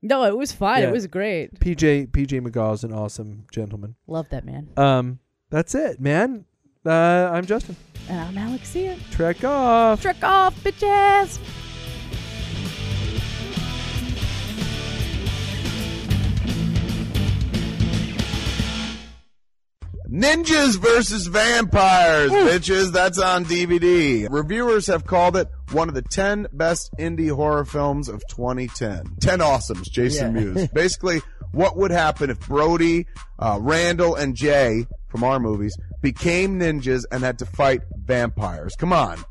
[0.04, 0.82] No, it was fine.
[0.82, 0.88] Yeah.
[0.88, 1.60] It was great.
[1.60, 3.94] PJ PJ McGaw is an awesome gentleman.
[4.08, 4.68] Love that man.
[4.76, 5.20] Um,
[5.52, 6.46] that's it, man.
[6.84, 7.76] Uh, I'm Justin.
[8.08, 8.96] And I'm Alexia.
[9.12, 10.00] Trek off.
[10.00, 11.38] Trick off, bitches.
[20.10, 22.92] Ninjas versus vampires, bitches.
[22.92, 24.28] That's on DVD.
[24.30, 29.16] Reviewers have called it one of the 10 best indie horror films of 2010.
[29.20, 30.68] 10 awesomes, Jason Mewes.
[30.74, 31.22] Basically,
[31.52, 33.06] what would happen if Brodie,
[33.38, 38.74] uh, Randall, and Jay from our movies became ninjas and had to fight vampires?
[38.76, 39.22] Come on.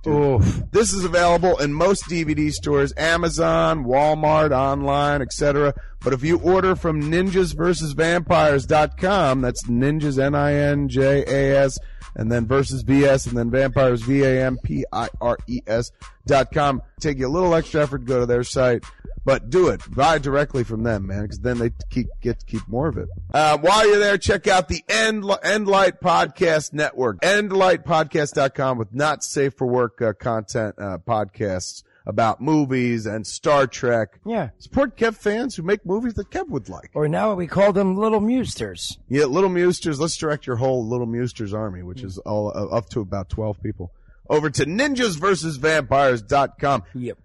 [0.71, 5.73] This is available in most DVD stores, Amazon, Walmart, online, etc.
[5.99, 11.77] But if you order from ninjasversusvampires.com, that's ninjas, N-I-N-J-A-S,
[12.15, 16.81] and then versus VS, and then vampires, V-A-M-P-I-R-E-S E dot com.
[16.99, 18.83] Take you a little extra effort go to their site,
[19.25, 19.81] but do it.
[19.93, 23.09] Buy directly from them, man, because then they keep, get to keep more of it.
[23.33, 29.53] Uh, while you're there, check out the End, Endlight Podcast Network, endlightpodcast.com with not safe
[29.55, 34.19] for work uh, content uh, podcasts about movies and Star Trek.
[34.25, 34.49] Yeah.
[34.59, 36.91] Support Kev fans who make movies that Kev would like.
[36.93, 38.97] Or now we call them little musters.
[39.09, 39.99] Yeah, Little Musters.
[39.99, 43.61] Let's direct your whole Little Musters army, which is all uh, up to about 12
[43.61, 43.91] people,
[44.29, 46.83] over to ninjas ninjasversusvampires.com.
[46.93, 47.17] Yep.